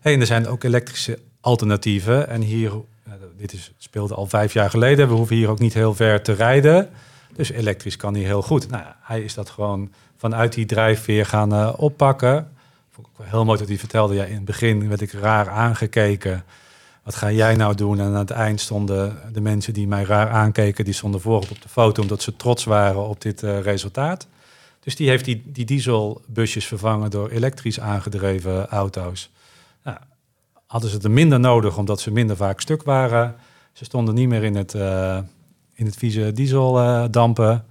Hey, 0.00 0.12
en 0.14 0.20
er 0.20 0.26
zijn 0.26 0.48
ook 0.48 0.64
elektrische 0.64 1.18
alternatieven. 1.40 2.28
En 2.28 2.40
hier, 2.40 2.70
eh, 3.04 3.12
dit 3.38 3.52
is, 3.52 3.72
speelde 3.78 4.14
al 4.14 4.26
vijf 4.26 4.52
jaar 4.52 4.70
geleden. 4.70 5.08
We 5.08 5.14
hoeven 5.14 5.36
hier 5.36 5.48
ook 5.48 5.58
niet 5.58 5.74
heel 5.74 5.94
ver 5.94 6.22
te 6.22 6.32
rijden. 6.32 6.88
Dus 7.36 7.50
elektrisch 7.50 7.96
kan 7.96 8.14
hij 8.14 8.22
heel 8.22 8.42
goed. 8.42 8.68
Nou, 8.68 8.82
ja, 8.82 8.96
hij 9.02 9.20
is 9.20 9.34
dat 9.34 9.50
gewoon 9.50 9.90
vanuit 10.16 10.52
die 10.52 10.66
drijfveer 10.66 11.26
gaan 11.26 11.76
oppakken. 11.76 12.50
Vond 12.90 13.06
ik 13.06 13.24
heel 13.24 13.44
mooi 13.44 13.58
dat 13.58 13.68
hij 13.68 13.78
vertelde. 13.78 14.14
Ja, 14.14 14.24
in 14.24 14.34
het 14.34 14.44
begin 14.44 14.88
werd 14.88 15.00
ik 15.00 15.12
raar 15.12 15.48
aangekeken. 15.48 16.44
Wat 17.10 17.18
ga 17.18 17.30
jij 17.30 17.56
nou 17.56 17.74
doen? 17.74 18.00
En 18.00 18.06
aan 18.06 18.14
het 18.14 18.30
eind 18.30 18.60
stonden 18.60 19.16
de 19.32 19.40
mensen 19.40 19.72
die 19.72 19.86
mij 19.86 20.04
raar 20.04 20.28
aankeken, 20.28 20.84
die 20.84 20.94
stonden 20.94 21.20
voorop 21.20 21.50
op 21.50 21.62
de 21.62 21.68
foto, 21.68 22.02
omdat 22.02 22.22
ze 22.22 22.36
trots 22.36 22.64
waren 22.64 23.08
op 23.08 23.20
dit 23.20 23.42
eh, 23.42 23.60
resultaat. 23.60 24.28
Dus 24.80 24.96
die 24.96 25.08
heeft 25.08 25.24
die, 25.24 25.42
die 25.46 25.64
dieselbusjes 25.64 26.66
vervangen 26.66 27.10
door 27.10 27.28
elektrisch 27.28 27.80
aangedreven 27.80 28.68
auto's. 28.68 29.30
Nou, 29.84 29.96
hadden 30.66 30.90
ze 30.90 30.98
er 31.02 31.10
minder 31.10 31.40
nodig, 31.40 31.78
omdat 31.78 32.00
ze 32.00 32.10
minder 32.10 32.36
vaak 32.36 32.60
stuk 32.60 32.82
waren. 32.82 33.34
Ze 33.72 33.84
stonden 33.84 34.14
niet 34.14 34.28
meer 34.28 34.42
in 34.44 34.56
het, 34.56 34.74
eh, 34.74 35.18
in 35.74 35.86
het 35.86 35.96
vieze 35.96 36.32
dieseldampen. 36.32 37.64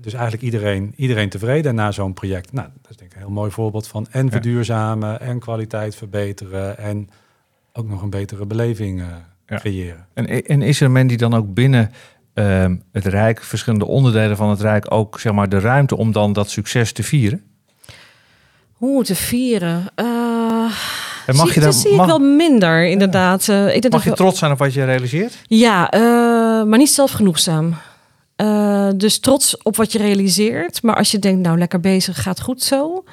dus 0.00 0.12
eigenlijk 0.12 0.42
iedereen, 0.42 0.92
iedereen 0.96 1.28
tevreden 1.28 1.74
na 1.74 1.92
zo'n 1.92 2.14
project. 2.14 2.52
Nou, 2.52 2.68
dat 2.82 2.90
is 2.90 2.96
denk 2.96 3.10
ik 3.10 3.16
een 3.16 3.22
heel 3.22 3.32
mooi 3.32 3.50
voorbeeld 3.50 3.86
van 3.86 4.06
en 4.10 4.30
verduurzamen 4.30 5.20
en 5.20 5.38
kwaliteit 5.38 5.94
verbeteren 5.94 6.78
en 6.78 7.08
ook 7.72 7.88
nog 7.88 8.02
een 8.02 8.10
betere 8.10 8.46
beleving 8.46 9.00
eh, 9.00 9.06
Ja. 9.46 9.56
creëren. 9.56 10.06
En, 10.14 10.44
en 10.44 10.62
is 10.62 10.80
er 10.80 10.86
moment 10.86 11.08
die 11.08 11.18
dan 11.18 11.34
ook 11.34 11.54
binnen 11.54 11.92
ehm, 12.34 12.76
het 12.92 13.06
Rijk, 13.06 13.42
verschillende 13.42 13.86
onderdelen 13.86 14.36
van 14.36 14.50
het 14.50 14.60
Rijk, 14.60 14.92
ook 14.92 15.20
zeg 15.20 15.32
maar, 15.32 15.48
de 15.48 15.58
ruimte 15.60 15.96
om 15.96 16.12
dan 16.12 16.32
dat 16.32 16.50
succes 16.50 16.92
te 16.92 17.02
vieren? 17.02 17.42
Hoe 18.72 19.04
te 19.04 19.14
vieren? 19.14 19.86
Eh, 19.94 20.04
En 21.26 21.36
mag 21.36 21.46
zie, 21.46 21.54
je 21.54 21.60
dat 21.60 21.74
zie 21.74 21.94
mag- 21.94 22.06
ik 22.06 22.10
wel 22.18 22.26
minder, 22.28 22.86
inderdaad. 22.86 23.48
Eh, 23.48 23.74
ik 23.74 23.82
denk 23.82 23.92
Mag 23.94 24.04
je 24.04 24.12
trots 24.12 24.38
zijn 24.38 24.52
op 24.52 24.58
wat 24.58 24.72
je 24.74 24.84
realiseert? 24.84 25.38
Ja, 25.46 25.90
eh, 25.90 26.00
maar 26.64 26.78
niet 26.78 26.90
zelfgenoegzaam. 26.90 27.74
Eh, 28.36 28.88
dus 28.96 29.18
trots 29.20 29.62
op 29.62 29.76
wat 29.76 29.92
je 29.92 29.98
realiseert. 29.98 30.82
Maar 30.82 30.96
als 30.96 31.10
je 31.10 31.18
denkt, 31.18 31.40
nou 31.46 31.58
lekker 31.58 31.80
bezig, 31.80 32.22
gaat 32.22 32.40
goed 32.40 32.62
zo. 32.62 33.04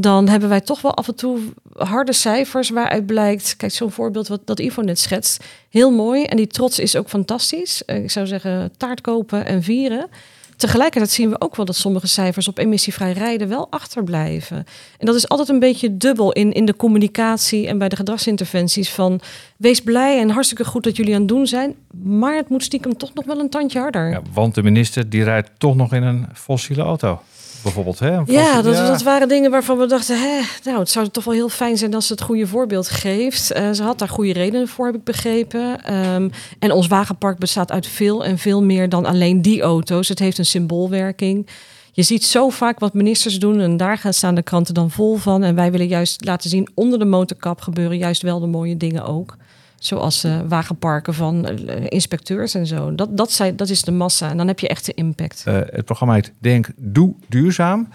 Dan 0.00 0.28
hebben 0.28 0.48
wij 0.48 0.60
toch 0.60 0.80
wel 0.80 0.94
af 0.94 1.08
en 1.08 1.14
toe 1.14 1.38
harde 1.72 2.12
cijfers 2.12 2.70
waaruit 2.70 3.06
blijkt... 3.06 3.56
Kijk, 3.56 3.72
zo'n 3.72 3.90
voorbeeld 3.90 4.28
wat 4.28 4.40
dat 4.44 4.58
Ivo 4.58 4.82
net 4.82 4.98
schetst. 4.98 5.44
Heel 5.70 5.90
mooi. 5.90 6.24
En 6.24 6.36
die 6.36 6.46
trots 6.46 6.78
is 6.78 6.96
ook 6.96 7.08
fantastisch. 7.08 7.84
Eh, 7.84 8.02
ik 8.02 8.10
zou 8.10 8.26
zeggen 8.26 8.72
taart 8.76 9.00
kopen 9.00 9.46
en 9.46 9.62
vieren. 9.62 10.08
Tegelijkertijd 10.56 11.10
zien 11.10 11.30
we 11.30 11.40
ook 11.40 11.56
wel 11.56 11.64
dat 11.64 11.76
sommige 11.76 12.06
cijfers 12.06 12.48
op 12.48 12.58
emissievrij 12.58 13.12
rijden 13.12 13.48
wel 13.48 13.66
achterblijven. 13.70 14.66
En 14.98 15.06
dat 15.06 15.14
is 15.14 15.28
altijd 15.28 15.48
een 15.48 15.58
beetje 15.58 15.96
dubbel 15.96 16.32
in, 16.32 16.52
in 16.52 16.64
de 16.64 16.76
communicatie 16.76 17.66
en 17.66 17.78
bij 17.78 17.88
de 17.88 17.96
gedragsinterventies 17.96 18.90
van 18.90 19.20
wees 19.56 19.80
blij 19.80 20.20
en 20.20 20.30
hartstikke 20.30 20.64
goed 20.64 20.84
dat 20.84 20.96
jullie 20.96 21.14
aan 21.14 21.20
het 21.20 21.28
doen 21.28 21.46
zijn, 21.46 21.74
maar 22.02 22.36
het 22.36 22.48
moet 22.48 22.62
stiekem 22.62 22.96
toch 22.96 23.14
nog 23.14 23.24
wel 23.24 23.40
een 23.40 23.50
tandje 23.50 23.78
harder. 23.78 24.10
Ja, 24.10 24.22
want 24.32 24.54
de 24.54 24.62
minister 24.62 25.08
die 25.08 25.24
rijdt 25.24 25.50
toch 25.58 25.76
nog 25.76 25.92
in 25.92 26.02
een 26.02 26.26
fossiele 26.34 26.82
auto. 26.82 27.20
Bijvoorbeeld, 27.62 27.98
hè? 27.98 28.18
Ja, 28.26 28.62
dat 28.62 29.02
waren 29.02 29.28
dingen 29.28 29.50
waarvan 29.50 29.78
we 29.78 29.86
dachten, 29.86 30.18
hè, 30.20 30.40
nou, 30.64 30.78
het 30.78 30.90
zou 30.90 31.08
toch 31.08 31.24
wel 31.24 31.34
heel 31.34 31.48
fijn 31.48 31.78
zijn 31.78 31.94
als 31.94 32.06
ze 32.06 32.12
het 32.12 32.22
goede 32.22 32.46
voorbeeld 32.46 32.88
geeft. 32.88 33.50
Eh, 33.50 33.70
ze 33.70 33.82
had 33.82 33.98
daar 33.98 34.08
goede 34.08 34.32
redenen 34.32 34.68
voor, 34.68 34.86
heb 34.86 34.94
ik 34.94 35.04
begrepen. 35.04 35.84
Ehm, 35.84 36.28
en 36.58 36.72
ons 36.72 36.86
wagenpark 36.86 37.38
bestaat 37.38 37.72
uit 37.72 37.86
veel 37.86 38.24
en 38.24 38.38
veel 38.38 38.62
meer 38.62 38.88
dan 38.88 39.06
alleen 39.06 39.42
die 39.42 39.62
auto's. 39.62 40.08
Het 40.08 40.18
heeft 40.18 40.38
een 40.38 40.46
symboolwerking. 40.46 41.46
Je 41.92 42.02
ziet 42.02 42.24
zo 42.24 42.48
vaak 42.48 42.78
wat 42.78 42.94
ministers 42.94 43.38
doen 43.38 43.60
en 43.60 43.76
daar 43.76 43.98
gaan 43.98 44.14
staan 44.14 44.34
de 44.34 44.42
kranten 44.42 44.74
dan 44.74 44.90
vol 44.90 45.16
van. 45.16 45.42
En 45.42 45.54
wij 45.54 45.70
willen 45.70 45.86
juist 45.86 46.24
laten 46.24 46.50
zien, 46.50 46.68
onder 46.74 46.98
de 46.98 47.04
motorkap 47.04 47.60
gebeuren 47.60 47.98
juist 47.98 48.22
wel 48.22 48.40
de 48.40 48.46
mooie 48.46 48.76
dingen 48.76 49.04
ook. 49.04 49.36
Zoals 49.78 50.24
eh, 50.24 50.40
wagenparken 50.48 51.14
van 51.14 51.46
eh, 51.46 51.84
inspecteurs 51.88 52.54
en 52.54 52.66
zo. 52.66 52.94
Dat, 52.94 53.16
dat, 53.16 53.32
zijn, 53.32 53.56
dat 53.56 53.68
is 53.68 53.82
de 53.82 53.90
massa 53.90 54.30
en 54.30 54.36
dan 54.36 54.46
heb 54.46 54.60
je 54.60 54.68
echt 54.68 54.86
de 54.86 54.94
impact. 54.94 55.42
Eh, 55.46 55.54
het 55.54 55.84
programma 55.84 56.14
heet 56.14 56.32
Denk, 56.38 56.68
Doe 56.76 57.14
Duurzaam. 57.28 57.88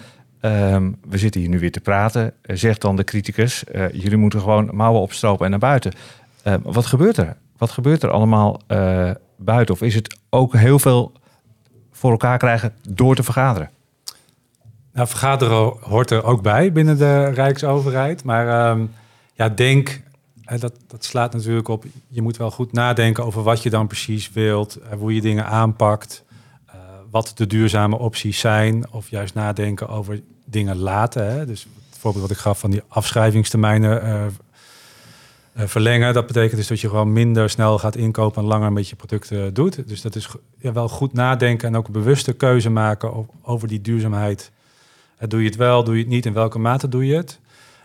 Ehm, 0.44 0.92
we 1.10 1.18
zitten 1.18 1.42
hier 1.42 1.50
nu 1.50 1.60
weer 1.60 1.72
te 1.72 1.80
praten. 1.80 2.34
Zegt 2.42 2.82
dan 2.82 2.96
de 2.96 3.04
criticus, 3.04 3.64
eh, 3.64 3.92
jullie 3.92 4.18
moeten 4.18 4.40
gewoon 4.40 4.70
mouwen 4.74 5.02
opstropen 5.02 5.46
en 5.46 5.52
naar 5.52 5.60
buiten. 5.60 5.94
Eh, 6.44 6.54
wat 6.64 6.86
gebeurt 6.86 7.18
er? 7.18 7.36
Wat 7.58 7.72
gebeurt 7.72 8.04
er 8.04 8.10
allemaal 8.10 8.62
eh, 8.68 9.12
buiten? 9.38 9.76
Of 9.76 9.82
is 9.82 9.96
het 9.96 10.18
ook 10.30 10.54
heel 10.54 10.80
veel 10.80 11.12
voor 11.92 12.12
elkaar 12.12 12.38
krijgen 12.38 12.74
door 12.90 13.16
te 13.16 13.24
vergaderen? 13.24 13.70
Nou, 14.94 15.08
vergaderen 15.08 15.74
hoort 15.80 16.12
er 16.12 16.24
ook 16.24 16.42
bij 16.42 16.72
binnen 16.72 16.98
de 16.98 17.30
Rijksoverheid. 17.30 18.24
Maar 18.24 18.48
ehm, 18.48 18.86
ja, 19.34 19.50
denk 19.50 20.02
dat, 20.46 20.74
dat 20.88 21.04
slaat 21.04 21.34
natuurlijk 21.34 21.68
op. 21.68 21.86
Je 22.08 22.22
moet 22.22 22.38
wel 22.38 22.52
goed 22.52 22.72
nadenken 22.72 23.26
over 23.26 23.44
wat 23.44 23.64
je 23.64 23.70
dan 23.70 23.88
precies 23.88 24.32
wilt, 24.32 24.76
eh, 24.76 24.98
hoe 24.98 25.16
je 25.16 25.22
dingen 25.22 25.46
aanpakt, 25.46 26.24
eh, 26.66 26.76
wat 27.12 27.32
de 27.36 27.48
duurzame 27.48 27.98
opties 27.98 28.40
zijn, 28.40 28.92
of 28.92 29.10
juist 29.10 29.34
nadenken 29.34 29.90
over 29.90 30.22
dingen 30.46 30.78
laten. 30.78 31.32
Hè. 31.32 31.46
Dus 31.46 31.68
het 31.90 32.00
voorbeeld 32.00 32.24
wat 32.28 32.38
ik 32.38 32.44
gaf 32.44 32.60
van 32.60 32.72
die 32.72 32.82
afschrijvingstermijnen 32.88 34.02
eh, 34.04 34.26
verlengen, 35.56 36.14
dat 36.14 36.28
betekent 36.28 36.56
dus 36.56 36.68
dat 36.68 36.80
je 36.80 36.90
gewoon 36.90 37.14
minder 37.14 37.50
snel 37.50 37.80
gaat 37.80 37.96
inkopen 37.96 38.42
en 38.42 38.48
langer 38.48 38.72
met 38.72 38.90
je 38.90 38.96
producten 38.96 39.54
doet. 39.54 39.88
Dus 39.88 40.02
dat 40.02 40.16
is 40.16 40.30
ja, 40.58 40.72
wel 40.72 40.90
goed 40.90 41.14
nadenken 41.14 41.68
en 41.68 41.76
ook 41.76 41.88
een 41.88 41.94
bewuste 41.94 42.34
keuze 42.34 42.70
maken 42.70 43.28
over 43.42 43.68
die 43.68 43.82
duurzaamheid. 43.82 44.52
Doe 45.28 45.40
je 45.40 45.46
het 45.46 45.56
wel, 45.56 45.84
doe 45.84 45.96
je 45.96 46.02
het 46.02 46.10
niet, 46.10 46.26
in 46.26 46.34
welke 46.34 46.60
mate 46.60 46.90
doe 46.90 47.06
je 47.06 47.16
het? 47.16 47.40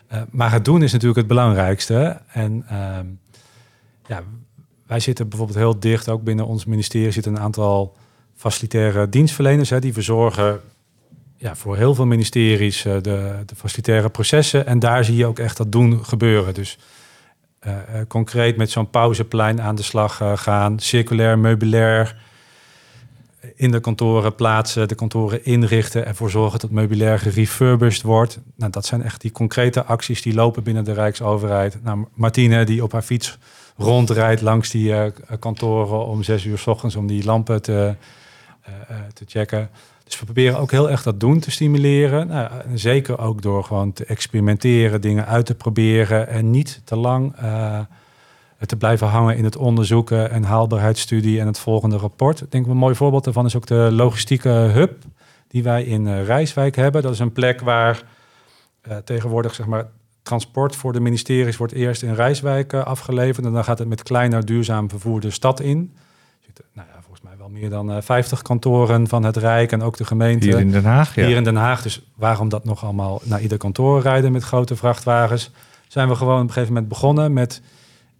Eh, 0.09 0.21
maar 0.31 0.53
het 0.53 0.65
doen 0.65 0.83
is 0.83 0.93
natuurlijk 0.93 1.19
het 1.19 1.27
belangrijkste. 1.27 2.21
En 2.33 2.65
ehm, 2.69 3.07
ja, 4.07 4.23
wij 4.87 5.01
zitten 5.01 5.29
bijvoorbeeld 5.29 5.59
heel 5.59 5.79
dicht, 5.79 6.09
ook 6.09 6.23
binnen 6.23 6.47
ons 6.47 6.65
ministerie 6.65 7.11
zitten 7.11 7.35
een 7.35 7.41
aantal 7.41 7.97
facilitaire 8.35 9.09
dienstverleners. 9.09 9.71
Hè, 9.71 9.81
die 9.81 9.93
verzorgen 9.93 10.61
ja, 11.37 11.57
voor 11.57 11.77
heel 11.77 11.95
veel 11.95 12.07
ministeries 12.07 12.85
eh, 12.85 12.93
de, 12.93 13.43
de 13.47 13.55
facilitaire 13.57 14.09
processen. 14.09 14.67
En 14.67 14.79
daar 14.79 15.05
zie 15.05 15.17
je 15.17 15.27
ook 15.27 15.39
echt 15.39 15.57
dat 15.57 15.73
doen 15.73 16.05
gebeuren. 16.05 16.55
Dus 16.55 16.79
eh, 17.59 17.75
concreet 18.09 18.57
met 18.57 18.71
zo'n 18.71 18.91
pauzeplein 18.91 19.61
aan 19.61 19.75
de 19.75 19.83
slag 19.83 20.23
gaan, 20.35 20.79
circulair, 20.79 21.39
meubilair 21.39 22.17
in 23.59 23.71
de 23.71 23.81
kantoren 23.81 24.35
plaatsen, 24.35 24.89
de 24.89 24.95
kantoren 24.95 25.45
inrichten, 25.45 26.07
ervoor 26.07 26.31
zorgen 26.31 26.59
dat 26.59 26.71
meubilair 26.71 27.19
gerefurbished 27.19 28.03
wordt. 28.03 28.39
Nou, 28.57 28.71
dat 28.71 28.87
zijn 28.87 29.03
echt 29.03 29.21
die 29.21 29.31
concrete 29.31 29.85
acties 29.85 30.23
die 30.23 30.35
lopen 30.35 30.63
binnen 30.63 30.85
de 30.85 30.93
Rijksoverheid. 30.93 31.79
Nou, 31.83 32.05
Martine 32.15 32.65
die 32.65 32.83
op 32.83 32.93
haar 32.93 33.03
fiets 33.03 33.39
rondrijdt 33.77 34.41
langs 34.41 34.71
die 34.71 34.95
eh, 34.95 35.11
kantoren 35.39 36.07
om 36.07 36.23
zes 36.23 36.45
uur 36.45 36.59
s 36.59 36.67
ochtends 36.67 36.97
om 36.97 37.07
die 37.07 37.25
lampen 37.25 37.63
te, 37.63 37.95
eh, 38.63 38.73
eh, 38.89 38.97
te 39.15 39.25
checken. 39.27 39.71
Dus 40.05 40.19
we 40.19 40.25
proberen 40.25 40.59
ook 40.59 40.71
heel 40.71 40.91
erg 40.91 41.03
dat 41.03 41.21
doen 41.21 41.39
te 41.39 41.51
stimuleren. 41.51 42.27
Nou, 42.27 42.51
zeker 42.75 43.19
ook 43.19 43.43
door 43.43 43.65
gewoon 43.65 43.93
te 43.93 44.05
experimenteren, 44.05 45.01
dingen 45.01 45.27
uit 45.27 45.47
te 45.47 45.55
proberen 45.55 46.29
en 46.29 46.51
niet 46.51 46.81
te 46.85 46.97
lang 46.97 47.35
te 48.67 48.77
blijven 48.77 49.07
hangen 49.07 49.37
in 49.37 49.45
het 49.45 49.57
onderzoeken 49.57 50.31
en 50.31 50.43
haalbaarheidsstudie 50.43 51.41
en 51.41 51.47
het 51.47 51.59
volgende 51.59 51.97
rapport. 51.97 52.41
Ik 52.41 52.51
denk 52.51 52.67
een 52.67 52.77
mooi 52.77 52.95
voorbeeld 52.95 53.25
daarvan 53.25 53.47
is 53.47 53.57
ook 53.57 53.67
de 53.67 53.89
logistieke 53.93 54.49
hub 54.49 55.03
die 55.49 55.63
wij 55.63 55.85
in 55.85 56.07
eh, 56.07 56.25
Rijswijk 56.25 56.77
hebben. 56.77 57.03
Dat 57.03 57.13
is 57.13 57.19
een 57.19 57.33
plek 57.33 57.61
waar 57.61 58.03
eh, 58.81 58.97
tegenwoordig 58.97 59.55
zeg 59.55 59.67
maar 59.67 59.87
transport 60.23 60.77
voor 60.77 60.93
de 60.93 61.01
ministeries 61.01 61.57
wordt 61.57 61.73
eerst 61.73 62.03
in 62.03 62.15
Rijswijk 62.15 62.73
eh, 62.73 62.85
afgeleverd 62.85 63.47
en 63.47 63.53
dan 63.53 63.65
gaat 63.65 63.79
het 63.79 63.89
met 63.89 64.03
kleiner 64.03 64.45
duurzaam 64.45 64.89
vervoer 64.89 65.21
de 65.21 65.31
stad 65.31 65.61
in. 65.61 65.93
Er 65.97 66.45
zitten, 66.45 66.65
nou 66.73 66.89
ja, 66.93 67.01
volgens 67.01 67.23
mij 67.23 67.33
wel 67.39 67.49
meer 67.49 67.71
dan 67.71 67.93
eh 67.93 67.97
50 68.01 68.43
kantoren 68.43 69.09
van 69.09 69.25
het 69.25 69.37
Rijk 69.37 69.73
en 69.73 69.83
ook 69.83 69.97
de 69.97 70.05
gemeente 70.05 70.47
Hier 70.47 70.59
in 70.59 70.71
Den 70.71 70.85
Haag, 70.85 71.15
ja. 71.15 71.27
hier 71.27 71.37
in 71.37 71.45
Den 71.45 71.57
Haag. 71.57 71.83
Dus 71.83 72.03
waarom 72.15 72.49
dat 72.49 72.65
nog 72.65 72.85
allemaal 72.85 73.21
naar 73.25 73.41
ieder 73.41 73.59
kantoor 73.59 74.01
rijden 74.01 74.33
met 74.33 74.43
grote 74.43 74.77
vrachtwagens? 74.77 75.51
Zijn 75.89 76.09
we 76.09 76.15
gewoon 76.15 76.37
op 76.37 76.43
een 76.43 76.49
gegeven 76.49 76.73
moment 76.73 76.89
begonnen 76.89 77.33
met 77.33 77.63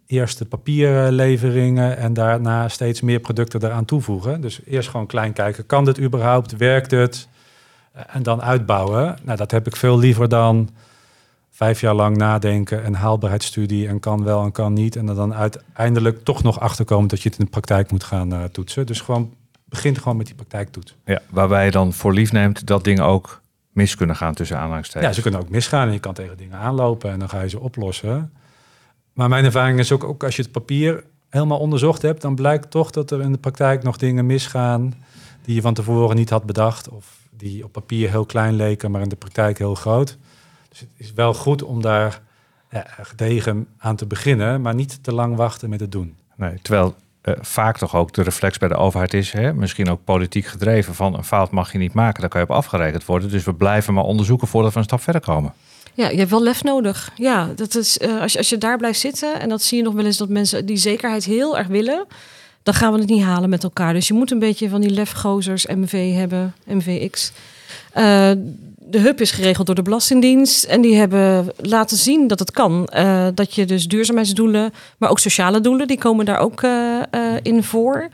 eerst 0.09 0.37
de 0.37 0.45
papierleveringen 0.45 1.97
en 1.97 2.13
daarna 2.13 2.67
steeds 2.67 3.01
meer 3.01 3.19
producten 3.19 3.63
eraan 3.63 3.85
toevoegen. 3.85 4.41
Dus 4.41 4.59
eerst 4.65 4.89
gewoon 4.89 5.05
klein 5.07 5.33
kijken, 5.33 5.65
kan 5.65 5.85
dit 5.85 5.99
überhaupt? 5.99 6.57
Werkt 6.57 6.91
het? 6.91 7.27
Eh, 7.91 8.01
En 8.07 8.23
dan 8.23 8.41
uitbouwen. 8.41 9.17
Nou, 9.23 9.37
dat 9.37 9.51
heb 9.51 9.67
ik 9.67 9.75
veel 9.75 9.99
liever 9.99 10.29
dan 10.29 10.69
vijf 11.51 11.81
jaar 11.81 11.93
lang 11.93 12.17
nadenken 12.17 12.83
en 12.83 12.93
haalbaarheidsstudie 12.93 13.87
en 13.87 13.99
kan 13.99 14.23
wel 14.23 14.43
en 14.43 14.51
kan 14.51 14.73
niet. 14.73 14.95
En 14.95 15.07
er 15.09 15.15
dan 15.15 15.33
uiteindelijk 15.33 16.23
toch 16.23 16.43
nog 16.43 16.59
achterkomen 16.59 17.07
dat 17.07 17.21
je 17.21 17.29
het 17.29 17.37
in 17.39 17.45
de 17.45 17.51
praktijk 17.51 17.91
moet 17.91 18.03
gaan 18.03 18.33
eh, 18.33 18.43
toetsen. 18.43 18.85
Dus 18.85 19.01
gewoon 19.01 19.33
begint 19.65 19.97
gewoon 19.97 20.17
met 20.17 20.25
die 20.25 20.35
praktijktoets. 20.35 20.95
Ja, 21.05 21.21
waarbij 21.29 21.65
je 21.65 21.71
dan 21.71 21.93
voor 21.93 22.13
lief 22.13 22.31
neemt 22.31 22.67
dat 22.67 22.83
dingen 22.83 23.03
ook 23.03 23.41
mis 23.71 23.95
kunnen 23.95 24.15
gaan 24.15 24.33
tussen 24.33 24.55
Ja, 24.55 24.61
aanhalingstekens. 24.61 25.15
ze 25.15 25.21
kunnen 25.21 25.39
ook 25.39 25.49
misgaan 25.49 25.87
en 25.87 25.93
je 25.93 25.99
kan 25.99 26.13
tegen 26.13 26.37
dingen 26.37 26.57
aanlopen 26.57 27.11
en 27.11 27.19
dan 27.19 27.29
ga 27.29 27.41
je 27.41 27.49
ze 27.49 27.59
oplossen. 27.59 28.33
Maar 29.19 29.29
mijn 29.29 29.45
ervaring 29.45 29.79
is 29.79 29.91
ook, 29.91 30.23
als 30.23 30.35
je 30.35 30.41
het 30.41 30.51
papier 30.51 31.03
helemaal 31.29 31.59
onderzocht 31.59 32.01
hebt, 32.01 32.21
dan 32.21 32.35
blijkt 32.35 32.71
toch 32.71 32.91
dat 32.91 33.11
er 33.11 33.21
in 33.21 33.31
de 33.31 33.37
praktijk 33.37 33.83
nog 33.83 33.97
dingen 33.97 34.25
misgaan 34.25 34.93
die 35.41 35.55
je 35.55 35.61
van 35.61 35.73
tevoren 35.73 36.15
niet 36.15 36.29
had 36.29 36.43
bedacht 36.43 36.89
of 36.89 37.17
die 37.29 37.63
op 37.63 37.71
papier 37.71 38.09
heel 38.09 38.25
klein 38.25 38.55
leken, 38.55 38.91
maar 38.91 39.01
in 39.01 39.09
de 39.09 39.15
praktijk 39.15 39.57
heel 39.57 39.75
groot. 39.75 40.17
Dus 40.69 40.79
het 40.79 40.89
is 40.97 41.13
wel 41.13 41.33
goed 41.33 41.63
om 41.63 41.81
daar 41.81 42.21
gedegen 43.01 43.67
aan 43.77 43.95
te 43.95 44.05
beginnen, 44.05 44.61
maar 44.61 44.75
niet 44.75 45.03
te 45.03 45.13
lang 45.13 45.35
wachten 45.35 45.69
met 45.69 45.79
het 45.79 45.91
doen. 45.91 46.15
Nee, 46.35 46.59
terwijl 46.61 46.95
eh, 47.21 47.33
vaak 47.39 47.77
toch 47.77 47.95
ook 47.95 48.13
de 48.13 48.21
reflex 48.21 48.57
bij 48.57 48.69
de 48.69 48.75
overheid 48.75 49.13
is, 49.13 49.31
hè, 49.31 49.53
misschien 49.53 49.89
ook 49.89 50.03
politiek 50.03 50.45
gedreven, 50.45 50.95
van 50.95 51.17
een 51.17 51.23
fout 51.23 51.51
mag 51.51 51.71
je 51.71 51.77
niet 51.77 51.93
maken, 51.93 52.21
daar 52.21 52.29
kan 52.29 52.41
je 52.41 52.47
op 52.47 52.55
afgerekend 52.55 53.05
worden. 53.05 53.29
Dus 53.29 53.43
we 53.43 53.53
blijven 53.53 53.93
maar 53.93 54.03
onderzoeken 54.03 54.47
voordat 54.47 54.73
we 54.73 54.77
een 54.77 54.83
stap 54.83 55.01
verder 55.01 55.21
komen. 55.21 55.53
Ja, 55.99 56.09
je 56.09 56.17
hebt 56.17 56.29
wel 56.29 56.43
lef 56.43 56.63
nodig. 56.63 57.11
Ja, 57.15 57.49
dat 57.55 57.75
is, 57.75 57.97
eh, 57.97 58.21
als, 58.21 58.31
je, 58.31 58.37
als 58.37 58.49
je 58.49 58.57
daar 58.57 58.77
blijft 58.77 58.99
zitten, 58.99 59.39
en 59.39 59.49
dat 59.49 59.61
zie 59.61 59.77
je 59.77 59.83
nog 59.83 59.93
wel 59.93 60.05
eens 60.05 60.17
dat 60.17 60.29
mensen 60.29 60.65
die 60.65 60.77
zekerheid 60.77 61.25
heel 61.25 61.57
erg 61.57 61.67
willen, 61.67 62.05
dan 62.63 62.73
gaan 62.73 62.93
we 62.93 62.99
het 62.99 63.09
niet 63.09 63.23
halen 63.23 63.49
met 63.49 63.63
elkaar. 63.63 63.93
Dus 63.93 64.07
je 64.07 64.13
moet 64.13 64.31
een 64.31 64.39
beetje 64.39 64.69
van 64.69 64.81
die 64.81 64.89
lefgozers 64.89 65.65
MV 65.65 66.13
hebben, 66.13 66.53
MVX. 66.65 67.31
Eh, 67.91 68.31
de 68.75 68.99
hub 68.99 69.21
is 69.21 69.31
geregeld 69.31 69.65
door 69.65 69.75
de 69.75 69.81
Belastingdienst 69.81 70.63
en 70.63 70.81
die 70.81 70.95
hebben 70.95 71.53
laten 71.57 71.97
zien 71.97 72.27
dat 72.27 72.39
het 72.39 72.51
kan. 72.51 72.87
Eh, 72.87 73.27
dat 73.33 73.55
je 73.55 73.65
dus 73.65 73.87
duurzaamheidsdoelen, 73.87 74.73
maar 74.97 75.09
ook 75.09 75.19
sociale 75.19 75.61
doelen, 75.61 75.87
die 75.87 75.97
komen 75.97 76.25
daar 76.25 76.39
ook 76.39 76.63
in 77.43 77.63
voor. 77.63 78.09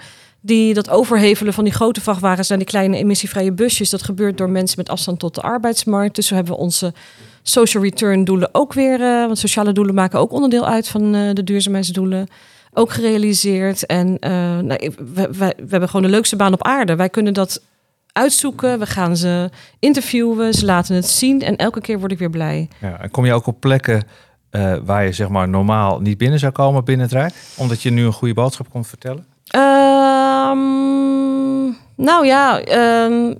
Die, 0.46 0.74
dat 0.74 0.90
overhevelen 0.90 1.54
van 1.54 1.64
die 1.64 1.74
grote 1.74 2.02
vrachtwagens 2.02 2.50
naar 2.50 2.58
die 2.58 2.68
kleine 2.68 2.98
emissievrije 2.98 3.52
busjes, 3.52 3.90
dat 3.90 4.04
gebeurt 4.04 4.38
door 4.38 4.50
mensen 4.50 4.78
met 4.78 4.90
afstand 4.90 5.20
tot 5.20 5.36
de 5.36 5.42
arbeidsmarkt. 5.42 6.16
Dus 6.16 6.28
zo 6.28 6.36
hebben 6.36 6.54
we 6.54 6.60
onze 6.60 6.94
social 7.42 7.84
return 7.84 8.24
doelen 8.24 8.50
ook 8.52 8.74
weer, 8.74 9.02
eh, 9.02 9.26
want 9.26 9.38
sociale 9.38 9.72
doelen 9.72 9.96
maken 9.96 10.20
ook 10.20 10.32
onderdeel 10.32 10.66
uit 10.66 10.88
van 10.88 11.16
eh, 11.16 11.34
de 11.34 11.44
duurzaamheidsdoelen, 11.44 12.28
ook 12.74 12.92
gerealiseerd. 12.92 13.86
En 13.86 14.20
eh, 14.20 14.32
nou, 14.58 14.92
we, 15.14 15.56
hebben 15.70 15.90
gewoon 15.90 16.06
de 16.06 16.12
leukste 16.12 16.36
baan 16.36 16.54
op 16.54 16.64
aarde. 16.64 16.96
Wij 16.96 17.10
kunnen 17.10 17.34
dat 17.34 17.62
uitzoeken, 18.12 18.80
we 18.80 18.86
gaan 18.86 19.18
ze 19.18 19.50
interviewen, 19.80 20.54
ze 20.54 20.66
laten 20.66 20.96
het 20.96 21.08
zien 21.08 21.42
en 21.42 21.56
elke 21.56 21.82
keer 21.82 22.00
word 22.00 22.12
ik 22.12 22.20
weer 22.20 22.30
blij. 22.30 22.70
Ja, 22.82 23.02
en 23.02 23.12
kom 23.12 23.26
je 23.26 23.34
ook 23.34 23.48
op 23.48 23.60
plekken 23.60 24.04
waar 24.84 25.06
je 25.06 25.12
zeg 25.12 25.30
maar 25.30 25.50
normaal 25.50 26.00
niet 26.00 26.18
binnen 26.18 26.40
zou 26.40 26.52
komen 26.52 26.84
binnen 26.84 27.08
het 27.10 27.34
omdat 27.56 27.82
je 27.82 27.90
nu 27.90 28.06
een 28.06 28.14
goede 28.14 28.34
boodschap 28.34 28.70
komt 28.70 28.88
vertellen? 28.88 29.35
Ehm, 29.52 30.56
nou 31.96 32.26
ja, 32.26 32.62
ehm, 32.62 33.34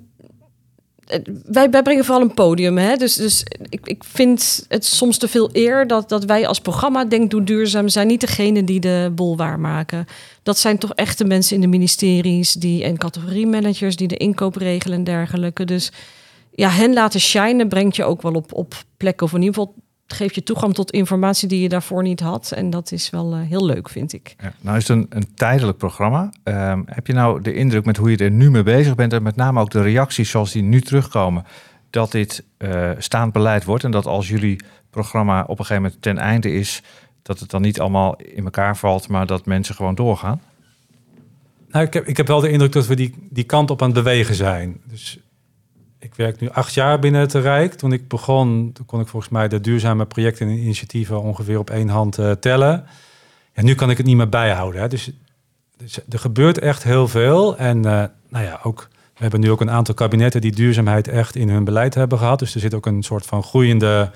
wij, 1.46 1.70
wij 1.70 1.82
brengen 1.82 2.06
vooral 2.06 2.24
een 2.24 2.34
podium. 2.34 2.78
Hè? 2.78 2.96
Dus, 2.96 3.16
dus 3.16 3.44
ik, 3.70 3.88
ik 3.88 4.04
vind 4.04 4.66
het 4.68 4.86
soms 4.86 5.18
te 5.18 5.28
veel 5.28 5.50
eer 5.52 5.88
dat, 5.88 6.10
dat 6.10 6.26
wij 6.26 6.48
als 6.48 6.60
programma 6.60 7.06
Denk 7.06 7.32
Doe 7.32 7.44
Duurzaam 7.44 7.90
zijn 7.90 8.08
niet 8.08 8.22
degene 8.22 8.64
die 8.64 8.80
de 8.80 9.12
bol 9.16 9.38
waarmaken. 9.38 10.06
Dat 10.44 10.58
zijn 10.58 10.78
toch 10.78 10.94
echte 10.94 11.26
mensen 11.26 11.56
in 11.56 11.62
de 11.62 11.68
ministeries 11.68 12.54
die, 12.54 12.84
en 12.84 12.98
categoriemanagers 12.98 13.96
die 13.96 14.08
de 14.08 14.18
inkoop 14.18 14.56
regelen 14.56 14.98
en 14.98 15.04
dergelijke. 15.04 15.66
Dus 15.66 15.92
ja, 16.52 16.70
hen 16.70 16.94
laten 16.94 17.20
shinen 17.20 17.68
brengt 17.68 17.96
je 17.96 18.04
ook 18.04 18.22
wel 18.22 18.34
op, 18.34 18.54
op 18.54 18.74
plekken. 18.98 19.26
Of 19.26 19.34
in 19.34 19.42
ieder 19.42 19.56
geval 19.56 19.74
het 20.08 20.18
geeft 20.18 20.36
je 20.36 20.44
toegang 20.44 20.74
tot 20.74 20.92
informatie 20.92 21.48
die 21.48 21.62
je 21.62 21.70
daarvoor 21.70 22.04
niet 22.04 22.20
had. 22.20 22.52
En 22.52 22.70
dat 22.70 22.92
is 22.92 23.10
wel 23.10 23.34
eh, 23.34 23.40
heel 23.40 23.66
leuk, 23.66 23.90
vind 23.90 24.14
ik. 24.14 24.36
Ja, 24.42 24.54
nou 24.62 24.78
is 24.78 24.88
het 24.88 24.98
een, 24.98 25.06
een 25.10 25.34
tijdelijk 25.34 25.78
programma. 25.78 26.30
Ehm, 26.44 26.82
heb 26.86 27.08
je 27.08 27.14
nou 27.14 27.42
de 27.42 27.54
indruk 27.54 27.86
met 27.86 27.98
hoe 27.98 28.12
je 28.12 28.18
er 28.18 28.32
nu 28.32 28.52
mee 28.52 28.64
bezig 28.64 28.96
bent 28.96 29.14
en 29.14 29.24
met 29.24 29.36
name 29.36 29.60
ook 29.60 29.72
de 29.72 29.82
reacties 29.82 30.30
zoals 30.30 30.52
die 30.52 30.64
nu 30.64 30.82
terugkomen, 30.82 31.46
dat 31.90 32.12
dit 32.12 32.44
eh, 32.58 32.92
staand 32.98 33.34
beleid 33.34 33.64
wordt 33.64 33.84
en 33.84 33.92
dat 33.92 34.06
als 34.06 34.28
jullie 34.28 34.60
programma 34.90 35.42
op 35.42 35.60
een 35.60 35.66
gegeven 35.66 35.84
moment 35.84 36.02
ten 36.02 36.18
einde 36.18 36.54
is, 36.54 36.82
dat 37.22 37.40
het 37.40 37.50
dan 37.50 37.62
niet 37.62 37.80
allemaal 37.80 38.16
in 38.16 38.44
elkaar 38.44 38.78
valt, 38.78 39.08
maar 39.08 39.26
dat 39.26 39.46
mensen 39.46 39.76
gewoon 39.76 39.96
doorgaan? 39.96 40.42
Nou, 41.70 41.86
ik, 41.86 41.94
heb, 41.94 42.08
ik 42.08 42.18
heb 42.18 42.28
wel 42.28 42.40
de 42.40 42.50
indruk 42.50 42.72
dat 42.72 42.88
we 42.88 42.96
die, 42.96 43.14
die 43.30 43.44
kant 43.44 43.72
op 43.72 43.82
aan 43.82 43.90
het 43.90 44.04
bewegen 44.04 44.36
zijn. 44.36 44.78
Dus 44.84 45.20
ik 46.06 46.16
werk 46.16 46.40
nu 46.40 46.50
acht 46.50 46.74
jaar 46.74 47.00
binnen 47.00 47.22
het 47.22 47.34
Rijk. 47.34 47.74
Toen 47.74 47.94
ik 47.94 48.08
begon, 48.08 48.70
toen 48.74 48.86
kon 48.86 49.00
ik 49.00 49.08
volgens 49.08 49.32
mij 49.32 49.48
de 49.48 49.62
duurzame 49.62 50.06
projecten 50.06 50.48
en 50.48 50.58
initiatieven 50.58 51.22
ongeveer 51.22 51.60
op 51.60 51.70
één 51.70 51.90
hand 51.90 52.18
eh, 52.18 52.32
tellen. 52.32 52.86
En 53.54 53.66
nu 53.66 53.76
kan 53.76 53.90
ik 53.90 53.98
het 53.98 54.06
niet 54.06 54.16
meer 54.16 54.30
bijhouden. 54.30 54.82
Hè. 54.82 54.88
Dus, 54.88 55.12
dus 55.78 56.00
er 56.10 56.20
gebeurt 56.20 56.60
echt 56.60 56.84
heel 56.84 57.08
veel. 57.08 57.58
En 57.58 57.78
eh, 57.86 58.04
nou 58.30 58.46
ja, 58.46 58.60
ook, 58.64 58.88
we 58.92 59.22
hebben 59.22 59.40
nu 59.40 59.52
ook 59.52 59.62
een 59.62 59.70
aantal 59.70 59.94
kabinetten 59.94 60.42
die 60.42 60.52
duurzaamheid 60.52 61.08
echt 61.08 61.36
in 61.36 61.50
hun 61.50 61.64
beleid 61.64 61.94
hebben 61.94 62.18
gehad. 62.18 62.40
Dus 62.40 62.54
er 62.54 62.60
zit 62.60 62.74
ook 62.74 62.86
een 62.86 63.04
soort 63.04 63.26
van 63.26 63.44
groeiende 63.44 64.12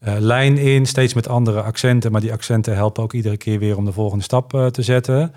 eh, 0.00 0.14
lijn 0.18 0.58
in, 0.58 0.86
steeds 0.86 1.14
met 1.14 1.28
andere 1.28 1.62
accenten. 1.62 2.12
Maar 2.12 2.20
die 2.20 2.32
accenten 2.32 2.74
helpen 2.74 3.02
ook 3.02 3.12
iedere 3.12 3.36
keer 3.36 3.58
weer 3.58 3.76
om 3.76 3.84
de 3.84 3.92
volgende 3.92 4.24
stap 4.24 4.68
te 4.70 4.82
zetten. 4.82 5.34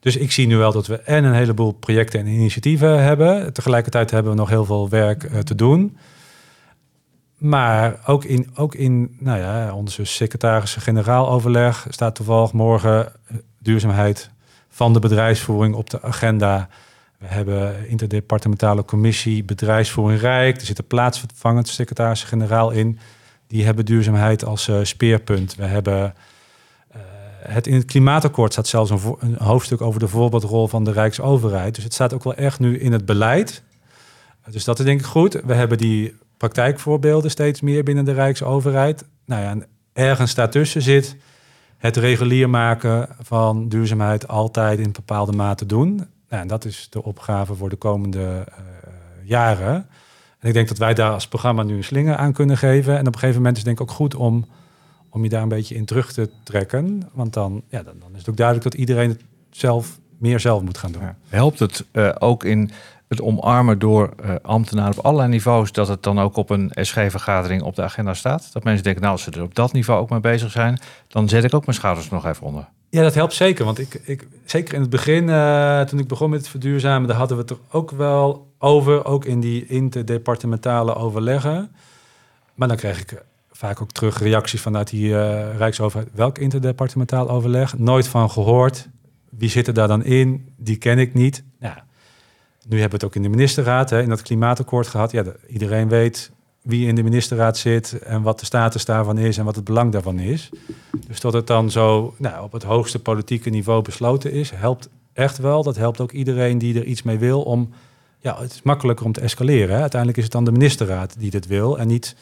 Dus 0.00 0.16
ik 0.16 0.32
zie 0.32 0.46
nu 0.46 0.56
wel 0.56 0.72
dat 0.72 0.86
we 0.86 1.00
en 1.00 1.24
een 1.24 1.34
heleboel 1.34 1.72
projecten 1.72 2.20
en 2.20 2.26
initiatieven 2.26 3.02
hebben. 3.02 3.52
Tegelijkertijd 3.52 4.10
hebben 4.10 4.32
we 4.32 4.38
nog 4.38 4.48
heel 4.48 4.64
veel 4.64 4.88
werk 4.88 5.24
eh, 5.24 5.38
te 5.38 5.54
doen. 5.54 5.96
maar 7.36 8.00
ook 8.06 8.24
in, 8.24 8.50
ook 8.54 8.74
in 8.74 9.16
nou 9.20 9.38
ja, 9.38 9.74
onze 9.74 10.04
secretaris-generaal 10.04 11.28
overleg 11.28 11.86
staat 11.88 12.14
toevallig 12.14 12.52
morgen 12.52 13.06
eh, 13.06 13.36
duurzaamheid 13.58 14.30
van 14.68 14.92
de 14.92 14.98
bedrijfsvoering 14.98 15.74
op 15.74 15.90
de 15.90 16.02
agenda. 16.02 16.68
We 17.18 17.26
hebben 17.26 17.88
interdepartementale 17.88 18.84
commissie 18.84 19.44
bedrijfsvoering 19.44 20.20
Rijk. 20.20 20.56
Er 20.60 20.66
zit 20.66 20.78
een 20.78 20.86
plaatsvervangend 20.86 21.68
secretaris-generaal 21.68 22.70
in. 22.70 22.98
Die 23.46 23.64
hebben 23.64 23.84
duurzaamheid 23.84 24.44
als 24.44 24.68
uh, 24.68 24.78
speerpunt. 24.82 25.54
We 25.54 25.64
hebben 25.64 26.14
het 27.48 27.66
in 27.66 27.74
het 27.74 27.84
klimaatakkoord 27.84 28.52
staat 28.52 28.66
zelfs 28.66 28.90
een, 28.90 29.36
hoofdstuk 29.38 29.80
over 29.80 30.00
de 30.00 30.08
voorbeeldrol 30.08 30.68
van 30.68 30.84
de 30.84 30.92
Rijksoverheid. 30.92 31.74
Dus 31.74 31.84
het 31.84 31.94
staat 31.94 32.12
ook 32.12 32.24
wel 32.24 32.34
echt 32.34 32.58
nu 32.58 32.78
in 32.78 32.92
het 32.92 33.06
beleid. 33.06 33.62
Dus 34.50 34.64
dat 34.64 34.78
is 34.78 34.84
denk 34.84 35.00
ik 35.00 35.06
goed. 35.06 35.40
We 35.44 35.54
hebben 35.54 35.78
die 35.78 36.14
praktijkvoorbeelden 36.36 37.30
steeds 37.30 37.60
meer 37.60 37.82
binnen 37.82 38.04
de 38.04 38.12
Rijksoverheid. 38.12 39.04
Nou 39.24 39.42
ja, 39.42 39.50
en 39.50 39.66
ergens 39.92 40.34
daartussen 40.34 40.82
zit 40.82 41.16
het 41.76 41.96
regulier 41.96 42.50
maken 42.50 43.08
van 43.20 43.68
duurzaamheid 43.68 44.28
altijd 44.28 44.78
in 44.78 44.92
bepaalde 44.92 45.32
mate 45.32 45.66
doen. 45.66 45.96
Nou, 46.28 46.42
en 46.42 46.48
dat 46.48 46.64
is 46.64 46.86
de 46.90 47.02
opgave 47.02 47.54
voor 47.54 47.68
de 47.68 47.76
komende 47.76 48.46
uh, 48.48 48.56
jaren. 49.22 49.74
En 50.38 50.48
ik 50.48 50.54
denk 50.54 50.68
dat 50.68 50.78
wij 50.78 50.94
daar 50.94 51.12
als 51.12 51.28
programma 51.28 51.62
nu 51.62 51.76
een 51.76 51.84
slinger 51.84 52.16
aan 52.16 52.32
kunnen 52.32 52.56
geven. 52.56 52.94
En 52.94 53.06
op 53.06 53.12
een 53.14 53.18
gegeven 53.18 53.36
moment 53.36 53.56
is 53.56 53.62
het 53.62 53.76
denk 53.76 53.80
ik 53.80 53.90
ook 53.90 53.96
goed 53.96 54.14
om, 54.14 54.46
om 55.16 55.22
je 55.22 55.28
daar 55.28 55.42
een 55.42 55.48
beetje 55.48 55.74
in 55.74 55.84
terug 55.84 56.12
te 56.12 56.30
trekken. 56.42 57.02
Want 57.12 57.32
dan, 57.32 57.62
ja, 57.68 57.82
dan, 57.82 57.94
dan 58.00 58.10
is 58.12 58.18
het 58.18 58.28
ook 58.28 58.36
duidelijk 58.36 58.70
dat 58.70 58.80
iedereen 58.80 59.08
het 59.08 59.20
zelf 59.50 59.98
meer 60.18 60.40
zelf 60.40 60.62
moet 60.62 60.78
gaan 60.78 60.92
doen. 60.92 61.02
Ja. 61.02 61.16
Helpt 61.28 61.58
het 61.58 61.84
uh, 61.92 62.14
ook 62.18 62.44
in 62.44 62.70
het 63.08 63.22
omarmen 63.22 63.78
door 63.78 64.14
uh, 64.24 64.34
ambtenaren 64.42 64.98
op 64.98 65.04
allerlei 65.04 65.30
niveaus, 65.30 65.72
dat 65.72 65.88
het 65.88 66.02
dan 66.02 66.18
ook 66.18 66.36
op 66.36 66.50
een 66.50 66.70
SG-vergadering 66.74 67.62
op 67.62 67.74
de 67.74 67.82
agenda 67.82 68.14
staat? 68.14 68.52
Dat 68.52 68.64
mensen 68.64 68.84
denken, 68.84 69.02
nou, 69.02 69.14
als 69.14 69.22
ze 69.22 69.30
er 69.30 69.42
op 69.42 69.54
dat 69.54 69.72
niveau 69.72 70.00
ook 70.00 70.10
mee 70.10 70.20
bezig 70.20 70.50
zijn, 70.50 70.78
dan 71.08 71.28
zet 71.28 71.44
ik 71.44 71.54
ook 71.54 71.66
mijn 71.66 71.76
schouders 71.76 72.10
nog 72.10 72.26
even 72.26 72.46
onder. 72.46 72.68
Ja, 72.90 73.02
dat 73.02 73.14
helpt 73.14 73.32
zeker. 73.32 73.64
Want 73.64 73.78
ik, 73.78 74.00
ik 74.04 74.28
zeker 74.44 74.74
in 74.74 74.80
het 74.80 74.90
begin, 74.90 75.28
uh, 75.28 75.80
toen 75.80 75.98
ik 75.98 76.08
begon 76.08 76.30
met 76.30 76.38
het 76.38 76.48
verduurzamen, 76.48 77.08
daar 77.08 77.16
hadden 77.16 77.36
we 77.36 77.42
het 77.42 77.52
er 77.52 77.58
ook 77.70 77.90
wel 77.90 78.52
over, 78.58 79.04
ook 79.04 79.24
in 79.24 79.40
die 79.40 79.66
interdepartementale 79.66 80.94
overleggen. 80.94 81.70
Maar 82.54 82.68
dan 82.68 82.76
kreeg 82.76 83.00
ik 83.00 83.24
vaak 83.56 83.82
ook 83.82 83.92
terug 83.92 84.18
reacties 84.18 84.60
vanuit 84.60 84.90
die 84.90 85.08
uh, 85.08 85.56
Rijksoverheid. 85.56 86.12
Welk 86.14 86.38
interdepartementaal 86.38 87.30
overleg? 87.30 87.78
Nooit 87.78 88.08
van 88.08 88.30
gehoord. 88.30 88.88
Wie 89.30 89.48
zit 89.48 89.66
er 89.66 89.74
daar 89.74 89.88
dan 89.88 90.04
in? 90.04 90.48
Die 90.56 90.76
ken 90.76 90.98
ik 90.98 91.14
niet. 91.14 91.44
Ja, 91.60 91.84
nu 92.68 92.80
hebben 92.80 92.98
we 92.98 93.04
het 93.04 93.04
ook 93.04 93.14
in 93.14 93.22
de 93.22 93.28
ministerraad, 93.28 93.90
hè, 93.90 94.02
in 94.02 94.08
dat 94.08 94.22
klimaatakkoord 94.22 94.86
gehad. 94.86 95.12
Ja, 95.12 95.22
de, 95.22 95.34
iedereen 95.48 95.88
weet 95.88 96.30
wie 96.62 96.86
in 96.86 96.94
de 96.94 97.02
ministerraad 97.02 97.58
zit 97.58 97.98
en 97.98 98.22
wat 98.22 98.40
de 98.40 98.46
status 98.46 98.84
daarvan 98.84 99.18
is 99.18 99.38
en 99.38 99.44
wat 99.44 99.56
het 99.56 99.64
belang 99.64 99.92
daarvan 99.92 100.18
is. 100.18 100.48
Dus 101.06 101.20
dat 101.20 101.32
het 101.32 101.46
dan 101.46 101.70
zo 101.70 102.14
nou, 102.18 102.44
op 102.44 102.52
het 102.52 102.62
hoogste 102.62 102.98
politieke 102.98 103.50
niveau 103.50 103.82
besloten 103.82 104.32
is, 104.32 104.50
helpt 104.50 104.88
echt 105.12 105.38
wel. 105.38 105.62
Dat 105.62 105.76
helpt 105.76 106.00
ook 106.00 106.12
iedereen 106.12 106.58
die 106.58 106.78
er 106.78 106.84
iets 106.84 107.02
mee 107.02 107.18
wil 107.18 107.42
om. 107.42 107.70
Ja, 108.18 108.40
het 108.40 108.52
is 108.52 108.62
makkelijker 108.62 109.06
om 109.06 109.12
te 109.12 109.20
escaleren. 109.20 109.74
Hè. 109.74 109.80
Uiteindelijk 109.80 110.18
is 110.18 110.24
het 110.24 110.32
dan 110.32 110.44
de 110.44 110.52
ministerraad 110.52 111.14
die 111.18 111.30
dit 111.30 111.46
wil 111.46 111.78
en 111.78 111.86
niet 111.86 112.16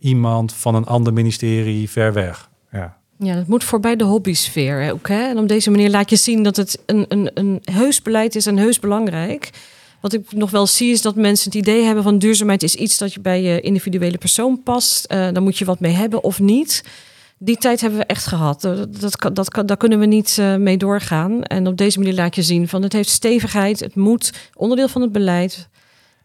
iemand 0.00 0.52
van 0.52 0.74
een 0.74 0.86
ander 0.86 1.12
ministerie 1.12 1.90
ver 1.90 2.12
weg. 2.12 2.50
Ja. 2.72 2.98
Ja, 3.18 3.34
dat 3.34 3.46
moet 3.46 3.64
voorbij 3.64 3.96
de 3.96 4.04
hobbysfeer 4.04 4.92
ook. 4.92 5.08
Hè? 5.08 5.28
En 5.28 5.38
op 5.38 5.48
deze 5.48 5.70
manier 5.70 5.90
laat 5.90 6.10
je 6.10 6.16
zien 6.16 6.42
dat 6.42 6.56
het 6.56 6.78
een, 6.86 7.04
een, 7.08 7.30
een 7.34 7.62
heus 7.64 8.02
beleid 8.02 8.34
is 8.34 8.46
en 8.46 8.56
heus 8.56 8.78
belangrijk. 8.78 9.50
Wat 10.00 10.12
ik 10.12 10.32
nog 10.32 10.50
wel 10.50 10.66
zie 10.66 10.90
is 10.90 11.02
dat 11.02 11.14
mensen 11.14 11.50
het 11.50 11.60
idee 11.60 11.84
hebben 11.84 12.02
van 12.02 12.18
duurzaamheid 12.18 12.62
is 12.62 12.74
iets 12.74 12.98
dat 12.98 13.12
je 13.14 13.20
bij 13.20 13.42
je 13.42 13.60
individuele 13.60 14.18
persoon 14.18 14.62
past. 14.62 15.12
Uh, 15.12 15.18
daar 15.18 15.42
moet 15.42 15.58
je 15.58 15.64
wat 15.64 15.80
mee 15.80 15.92
hebben 15.92 16.24
of 16.24 16.40
niet. 16.40 16.84
Die 17.38 17.56
tijd 17.56 17.80
hebben 17.80 17.98
we 17.98 18.04
echt 18.04 18.26
gehad. 18.26 18.60
Dat, 18.60 19.00
dat, 19.00 19.34
dat, 19.34 19.68
daar 19.68 19.76
kunnen 19.76 19.98
we 19.98 20.06
niet 20.06 20.36
uh, 20.40 20.56
mee 20.56 20.76
doorgaan. 20.76 21.42
En 21.42 21.66
op 21.66 21.76
deze 21.76 21.98
manier 21.98 22.14
laat 22.14 22.34
je 22.34 22.42
zien 22.42 22.68
van 22.68 22.82
het 22.82 22.92
heeft 22.92 23.08
stevigheid, 23.08 23.80
het 23.80 23.94
moet 23.94 24.32
onderdeel 24.54 24.88
van 24.88 25.02
het 25.02 25.12
beleid. 25.12 25.68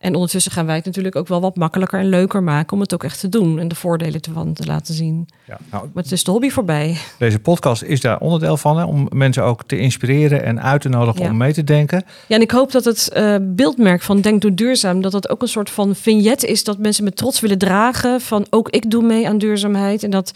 En 0.06 0.14
ondertussen 0.14 0.52
gaan 0.52 0.66
wij 0.66 0.76
het 0.76 0.86
natuurlijk 0.86 1.16
ook 1.16 1.28
wel 1.28 1.42
wat 1.42 1.56
makkelijker 1.56 2.00
en 2.00 2.10
leuker 2.10 2.44
maken 2.44 2.74
om 2.74 2.80
het 2.80 2.94
ook 2.94 3.04
echt 3.04 3.20
te 3.20 3.30
doen 3.30 3.60
en 3.60 3.68
de 3.68 3.76
voordelen 3.76 4.22
ervan 4.22 4.54
te 4.54 4.66
laten 4.66 4.94
zien. 4.94 5.28
Ja, 5.48 5.58
nou, 5.72 5.90
maar 5.94 6.04
het 6.04 6.12
is 6.12 6.24
de 6.24 6.32
hobby 6.32 6.50
voorbij. 6.50 6.98
Deze 7.18 7.40
podcast 7.40 7.84
is 7.84 8.02
daar 8.02 8.20
onderdeel 8.20 8.58
van, 8.58 8.78
hè, 8.78 8.84
om 8.84 9.08
mensen 9.14 9.44
ook 9.44 9.64
te 9.64 9.78
inspireren 9.78 10.44
en 10.44 10.62
uit 10.62 10.82
te 10.82 10.90
nodigen 10.90 11.24
ja. 11.24 11.30
om 11.30 11.38
mee 11.38 11.54
te 11.54 11.64
denken. 11.64 12.04
Ja, 12.28 12.36
en 12.36 12.42
ik 12.42 12.52
hoop 12.52 12.72
dat 12.72 12.86
het 12.86 13.12
uh, 13.16 13.36
beeldmerk 13.42 14.02
van 14.02 14.22
Denk 14.22 14.42
Doe 14.42 14.54
Duurzaam, 14.54 15.02
dat 15.02 15.12
dat 15.12 15.30
ook 15.30 15.42
een 15.42 15.48
soort 15.48 15.70
van 15.70 15.96
vignet 15.96 16.44
is 16.44 16.64
dat 16.64 16.78
mensen 16.78 17.04
met 17.04 17.16
trots 17.16 17.40
willen 17.40 17.58
dragen 17.58 18.22
van 18.22 18.46
ook 18.50 18.70
ik 18.70 18.92
doe 18.92 19.04
mee 19.04 19.28
aan 19.28 19.38
duurzaamheid 19.38 20.04
en 20.04 20.10
dat 20.10 20.32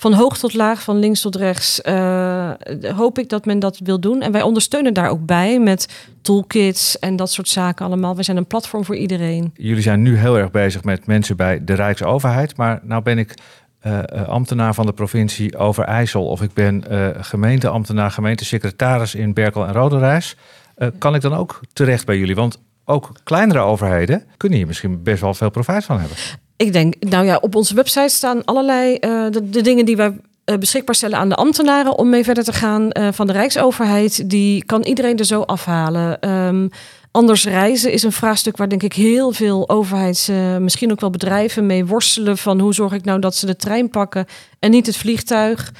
van 0.00 0.12
hoog 0.12 0.38
tot 0.38 0.54
laag, 0.54 0.82
van 0.82 0.98
links 0.98 1.20
tot 1.20 1.36
rechts, 1.36 1.80
uh, 1.84 2.50
hoop 2.96 3.18
ik 3.18 3.28
dat 3.28 3.44
men 3.44 3.58
dat 3.58 3.78
wil 3.78 4.00
doen. 4.00 4.22
En 4.22 4.32
wij 4.32 4.42
ondersteunen 4.42 4.94
daar 4.94 5.08
ook 5.08 5.26
bij 5.26 5.58
met 5.58 6.08
toolkits 6.22 6.98
en 6.98 7.16
dat 7.16 7.32
soort 7.32 7.48
zaken 7.48 7.86
allemaal. 7.86 8.16
We 8.16 8.22
zijn 8.22 8.36
een 8.36 8.46
platform 8.46 8.84
voor 8.84 8.96
iedereen. 8.96 9.52
Jullie 9.54 9.82
zijn 9.82 10.02
nu 10.02 10.16
heel 10.16 10.38
erg 10.38 10.50
bezig 10.50 10.84
met 10.84 11.06
mensen 11.06 11.36
bij 11.36 11.64
de 11.64 11.74
Rijksoverheid. 11.74 12.56
Maar 12.56 12.80
nou 12.82 13.02
ben 13.02 13.18
ik 13.18 13.34
uh, 13.86 14.02
ambtenaar 14.26 14.74
van 14.74 14.86
de 14.86 14.92
provincie 14.92 15.56
Overijssel 15.56 16.26
of 16.26 16.42
ik 16.42 16.52
ben 16.54 16.84
gemeenteambtenaar, 17.20 18.10
gemeentesecretaris 18.10 19.14
in 19.14 19.34
Berkel 19.34 19.66
en 19.66 19.72
Roderijs. 19.72 20.36
kan 20.98 21.14
ik 21.14 21.20
dan 21.20 21.34
ook 21.34 21.60
terecht 21.72 22.06
bij 22.06 22.18
jullie? 22.18 22.34
Want 22.34 22.60
ook 22.84 23.12
kleinere 23.24 23.60
overheden 23.60 24.24
kunnen 24.36 24.58
hier 24.58 24.66
misschien 24.66 25.02
best 25.02 25.20
wel 25.20 25.34
veel 25.34 25.50
profijt 25.50 25.84
van 25.84 26.00
hebben. 26.00 26.16
Ik 26.60 26.72
denk, 26.72 26.94
nou 26.98 27.24
ja, 27.24 27.38
op 27.40 27.54
onze 27.54 27.74
website 27.74 28.08
staan 28.08 28.44
allerlei 28.44 28.96
uh, 29.00 29.26
de, 29.30 29.60
dingen 29.62 29.84
die 29.84 29.96
wij 29.96 30.12
uh, 30.44 30.56
beschikbaar 30.58 30.94
stellen 30.94 31.18
aan 31.18 31.28
de 31.28 31.34
ambtenaren 31.34 31.98
om 31.98 32.08
mee 32.08 32.24
verder 32.24 32.44
te 32.44 32.52
gaan 32.52 32.88
uh, 32.92 33.08
van 33.12 33.26
de 33.26 33.32
Rijksoverheid. 33.32 34.30
Die 34.30 34.64
kan 34.64 34.82
iedereen 34.82 35.18
er 35.18 35.24
zo 35.24 35.40
afhalen. 35.40 36.30
Um, 36.30 36.70
anders 37.10 37.44
reizen 37.44 37.92
is 37.92 38.02
een 38.02 38.12
vraagstuk 38.12 38.56
waar 38.56 38.68
denk 38.68 38.82
ik 38.82 38.92
heel 38.92 39.32
veel 39.32 39.68
overheids, 39.68 40.28
misschien 40.58 40.92
ook 40.92 41.00
wel 41.00 41.10
bedrijven 41.10 41.66
mee 41.66 41.86
worstelen 41.86 42.38
van 42.38 42.60
hoe 42.60 42.74
zorg 42.74 42.92
ik 42.92 43.04
nou 43.04 43.20
dat 43.20 43.34
ze 43.34 43.46
de 43.46 43.56
trein 43.56 43.88
pakken 43.88 44.26
en 44.58 44.70
niet 44.70 44.86
het 44.86 44.96
vliegtuig. 44.96 45.72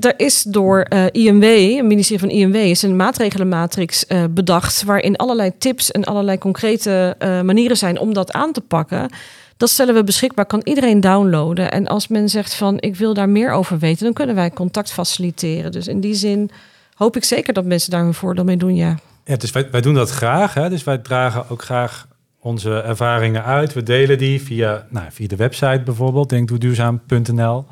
Er 0.00 0.14
is 0.16 0.42
door 0.42 0.86
IMW, 1.12 1.76
het 1.76 1.84
ministerie 1.84 2.20
van 2.20 2.30
IMW, 2.30 2.54
is 2.54 2.82
een 2.82 2.96
maatregelenmatrix 2.96 4.04
bedacht 4.30 4.82
waarin 4.82 5.16
allerlei 5.16 5.52
tips 5.58 5.90
en 5.90 6.04
allerlei 6.04 6.38
concrete 6.38 7.16
manieren 7.44 7.76
zijn 7.76 7.98
om 7.98 8.14
dat 8.14 8.32
aan 8.32 8.52
te 8.52 8.60
pakken. 8.60 9.10
Dat 9.58 9.70
stellen 9.70 9.94
we 9.94 10.04
beschikbaar, 10.04 10.46
kan 10.46 10.60
iedereen 10.64 11.00
downloaden. 11.00 11.70
En 11.70 11.86
als 11.86 12.08
men 12.08 12.28
zegt 12.28 12.54
van 12.54 12.76
ik 12.80 12.96
wil 12.96 13.14
daar 13.14 13.28
meer 13.28 13.52
over 13.52 13.78
weten, 13.78 14.04
dan 14.04 14.12
kunnen 14.12 14.34
wij 14.34 14.50
contact 14.50 14.92
faciliteren. 14.92 15.72
Dus 15.72 15.86
in 15.86 16.00
die 16.00 16.14
zin 16.14 16.50
hoop 16.94 17.16
ik 17.16 17.24
zeker 17.24 17.52
dat 17.52 17.64
mensen 17.64 17.90
daar 17.90 18.02
hun 18.02 18.14
voordeel 18.14 18.44
mee 18.44 18.56
doen, 18.56 18.74
ja. 18.74 18.98
Ja, 19.24 19.36
dus 19.36 19.50
wij, 19.50 19.70
wij 19.70 19.80
doen 19.80 19.94
dat 19.94 20.10
graag. 20.10 20.54
Hè? 20.54 20.68
Dus 20.68 20.84
wij 20.84 20.98
dragen 20.98 21.50
ook 21.50 21.62
graag 21.62 22.06
onze 22.40 22.80
ervaringen 22.80 23.44
uit. 23.44 23.72
We 23.72 23.82
delen 23.82 24.18
die 24.18 24.42
via, 24.42 24.86
nou, 24.90 25.06
via 25.10 25.26
de 25.26 25.36
website 25.36 25.82
bijvoorbeeld, 25.84 26.28
denkdoeduurzaam.nl. 26.28 27.66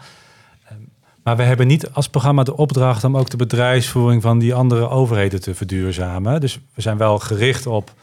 Maar 1.23 1.37
we 1.37 1.43
hebben 1.43 1.67
niet 1.67 1.91
als 1.93 2.09
programma 2.09 2.43
de 2.43 2.57
opdracht 2.57 3.05
om 3.05 3.17
ook 3.17 3.31
de 3.31 3.37
bedrijfsvoering 3.37 4.23
van 4.23 4.39
die 4.39 4.55
andere 4.55 4.89
overheden 4.89 5.41
te 5.41 5.55
verduurzamen. 5.55 6.41
Dus 6.41 6.59
we 6.75 6.83
zijn 6.83 6.97
wel 6.97 7.19
gericht 7.19 7.67
op 7.67 7.95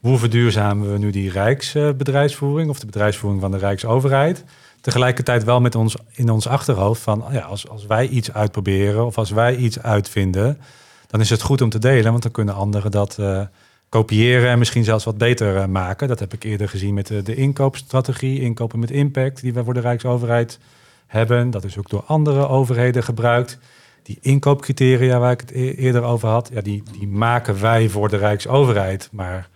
hoe 0.00 0.18
verduurzamen 0.18 0.92
we 0.92 0.98
nu 0.98 1.10
die 1.10 1.30
rijksbedrijfsvoering 1.30 2.70
of 2.70 2.78
de 2.78 2.86
bedrijfsvoering 2.86 3.40
van 3.40 3.50
de 3.50 3.58
Rijksoverheid? 3.58 4.44
Tegelijkertijd 4.80 5.44
wel 5.44 5.60
met 5.60 5.74
ons 5.74 5.96
in 6.12 6.30
ons 6.30 6.46
achterhoofd 6.46 7.02
van 7.02 7.24
ja, 7.30 7.40
als, 7.40 7.68
als 7.68 7.86
wij 7.86 8.08
iets 8.08 8.32
uitproberen 8.32 9.06
of 9.06 9.18
als 9.18 9.30
wij 9.30 9.56
iets 9.56 9.82
uitvinden, 9.82 10.58
dan 11.06 11.20
is 11.20 11.30
het 11.30 11.42
goed 11.42 11.60
om 11.60 11.70
te 11.70 11.78
delen, 11.78 12.10
want 12.10 12.22
dan 12.22 12.32
kunnen 12.32 12.54
anderen 12.54 12.90
dat 12.90 13.16
uh, 13.20 13.42
kopiëren 13.88 14.50
en 14.50 14.58
misschien 14.58 14.84
zelfs 14.84 15.04
wat 15.04 15.18
beter 15.18 15.56
uh, 15.56 15.64
maken. 15.64 16.08
Dat 16.08 16.18
heb 16.18 16.32
ik 16.32 16.44
eerder 16.44 16.68
gezien 16.68 16.94
met 16.94 17.06
de, 17.06 17.22
de 17.22 17.34
inkoopstrategie, 17.34 18.40
inkopen 18.40 18.78
met 18.78 18.90
impact, 18.90 19.40
die 19.40 19.52
wij 19.52 19.62
voor 19.62 19.74
de 19.74 19.80
Rijksoverheid 19.80 20.58
hebben. 21.06 21.50
Dat 21.50 21.64
is 21.64 21.78
ook 21.78 21.88
door 21.88 22.04
andere 22.06 22.48
overheden 22.48 23.02
gebruikt. 23.02 23.58
Die 24.02 24.18
inkoopcriteria 24.20 25.18
waar 25.18 25.32
ik 25.32 25.40
het 25.40 25.50
e-, 25.50 25.74
eerder 25.74 26.02
over 26.02 26.28
had, 26.28 26.50
ja, 26.52 26.60
die, 26.60 26.82
die 26.98 27.08
maken 27.08 27.60
wij 27.60 27.88
voor 27.88 28.08
de 28.08 28.16
Rijksoverheid. 28.16 29.08
Maar 29.12 29.48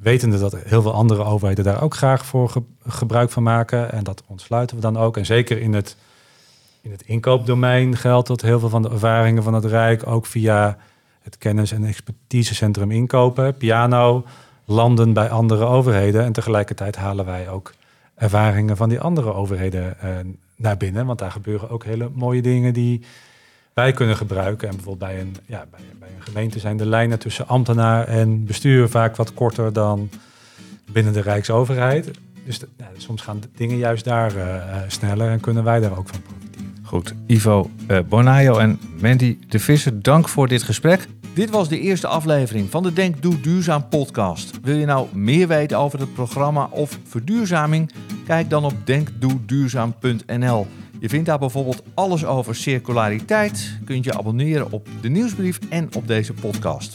wetende 0.00 0.38
dat 0.38 0.56
heel 0.56 0.82
veel 0.82 0.92
andere 0.92 1.24
overheden 1.24 1.64
daar 1.64 1.82
ook 1.82 1.94
graag 1.94 2.26
voor 2.26 2.52
gebruik 2.86 3.30
van 3.30 3.42
maken. 3.42 3.92
En 3.92 4.04
dat 4.04 4.22
ontsluiten 4.26 4.76
we 4.76 4.82
dan 4.82 4.96
ook. 4.96 5.16
En 5.16 5.26
zeker 5.26 5.60
in 5.60 5.72
het, 5.72 5.96
in 6.80 6.90
het 6.90 7.02
inkoopdomein 7.02 7.96
geldt 7.96 8.28
dat 8.28 8.40
heel 8.40 8.58
veel 8.58 8.68
van 8.68 8.82
de 8.82 8.90
ervaringen 8.90 9.42
van 9.42 9.54
het 9.54 9.64
Rijk 9.64 10.06
ook 10.06 10.26
via 10.26 10.78
het 11.20 11.38
kennis- 11.38 11.72
en 11.72 11.84
expertisecentrum 11.84 12.90
inkopen, 12.90 13.56
piano, 13.56 14.24
landen 14.64 15.12
bij 15.12 15.30
andere 15.30 15.64
overheden. 15.64 16.24
En 16.24 16.32
tegelijkertijd 16.32 16.96
halen 16.96 17.24
wij 17.24 17.48
ook 17.48 17.72
ervaringen 18.14 18.76
van 18.76 18.88
die 18.88 19.00
andere 19.00 19.32
overheden 19.32 20.00
eh, 20.00 20.10
naar 20.56 20.76
binnen. 20.76 21.06
Want 21.06 21.18
daar 21.18 21.30
gebeuren 21.30 21.70
ook 21.70 21.84
hele 21.84 22.10
mooie 22.14 22.42
dingen 22.42 22.72
die 22.72 23.02
wij 23.72 23.92
kunnen 23.92 24.16
gebruiken. 24.16 24.68
En 24.68 24.74
bijvoorbeeld 24.74 25.10
bij 25.10 25.20
een, 25.20 25.36
ja, 25.46 25.66
bij, 25.70 25.80
bij 25.80 25.90
een 25.90 25.98
gemeente 26.32 26.58
zijn 26.58 26.76
de 26.76 26.86
lijnen 26.86 27.18
tussen 27.18 27.48
ambtenaar 27.48 28.06
en 28.06 28.44
bestuur 28.44 28.88
vaak 28.88 29.16
wat 29.16 29.34
korter 29.34 29.72
dan 29.72 30.08
binnen 30.92 31.12
de 31.12 31.20
Rijksoverheid. 31.20 32.10
Dus 32.44 32.58
de- 32.58 32.68
ja, 32.78 32.88
soms 32.96 33.22
gaan 33.22 33.40
dingen 33.54 33.76
juist 33.76 34.04
daar 34.04 34.36
eh, 34.36 34.54
eh, 34.56 34.82
sneller 34.88 35.30
en 35.30 35.40
kunnen 35.40 35.64
wij 35.64 35.80
daar 35.80 35.98
ook 35.98 36.08
van 36.08 36.22
profiteren. 36.22 36.68
Goed, 36.82 37.14
Ivo 37.26 37.70
eh, 37.86 37.98
Bonayo 38.08 38.58
en 38.58 38.78
Mandy 39.00 39.38
de 39.48 39.58
Visser, 39.58 40.02
dank 40.02 40.28
voor 40.28 40.48
dit 40.48 40.62
gesprek. 40.62 41.06
Dit 41.34 41.50
was 41.50 41.68
de 41.68 41.80
eerste 41.80 42.06
aflevering 42.06 42.70
van 42.70 42.82
de 42.82 42.92
Denk 42.92 43.22
Doe 43.22 43.40
Duurzaam 43.40 43.88
podcast. 43.88 44.50
Wil 44.62 44.76
je 44.76 44.86
nou 44.86 45.06
meer 45.12 45.48
weten 45.48 45.78
over 45.78 45.98
het 46.00 46.14
programma 46.14 46.68
of 46.70 46.98
verduurzaming? 47.04 47.90
Kijk 48.26 48.50
dan 48.50 48.64
op 48.64 48.74
denkdoeduurzaam.nl. 48.84 50.66
Je 51.00 51.08
vindt 51.08 51.26
daar 51.26 51.38
bijvoorbeeld 51.38 51.82
alles 51.94 52.24
over 52.24 52.54
circulariteit. 52.54 53.78
Kunt 53.84 54.04
je 54.04 54.18
abonneren 54.18 54.72
op 54.72 54.88
de 55.00 55.08
nieuwsbrief 55.08 55.58
en 55.68 55.94
op 55.94 56.06
deze 56.06 56.32
podcast. 56.32 56.94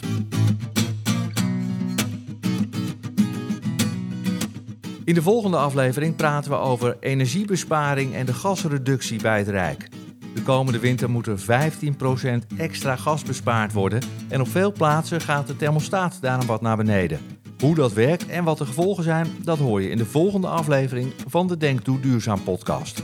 In 5.04 5.14
de 5.14 5.22
volgende 5.22 5.56
aflevering 5.56 6.16
praten 6.16 6.50
we 6.50 6.56
over 6.56 6.96
energiebesparing 7.00 8.14
en 8.14 8.26
de 8.26 8.34
gasreductie 8.34 9.22
bij 9.22 9.38
het 9.38 9.48
Rijk. 9.48 9.88
De 10.34 10.42
komende 10.42 10.78
winter 10.78 11.10
moet 11.10 11.26
er 11.26 11.38
15% 11.38 12.56
extra 12.56 12.96
gas 12.96 13.22
bespaard 13.22 13.72
worden 13.72 14.02
en 14.28 14.40
op 14.40 14.48
veel 14.48 14.72
plaatsen 14.72 15.20
gaat 15.20 15.46
de 15.46 15.56
thermostaat 15.56 16.18
daarom 16.20 16.46
wat 16.46 16.60
naar 16.60 16.76
beneden. 16.76 17.20
Hoe 17.58 17.74
dat 17.74 17.92
werkt 17.92 18.26
en 18.26 18.44
wat 18.44 18.58
de 18.58 18.66
gevolgen 18.66 19.04
zijn, 19.04 19.26
dat 19.42 19.58
hoor 19.58 19.82
je 19.82 19.90
in 19.90 19.98
de 19.98 20.06
volgende 20.06 20.48
aflevering 20.48 21.12
van 21.26 21.46
de 21.46 21.56
Denk 21.56 21.84
Doe 21.84 22.00
Duurzaam 22.00 22.42
podcast. 22.42 23.02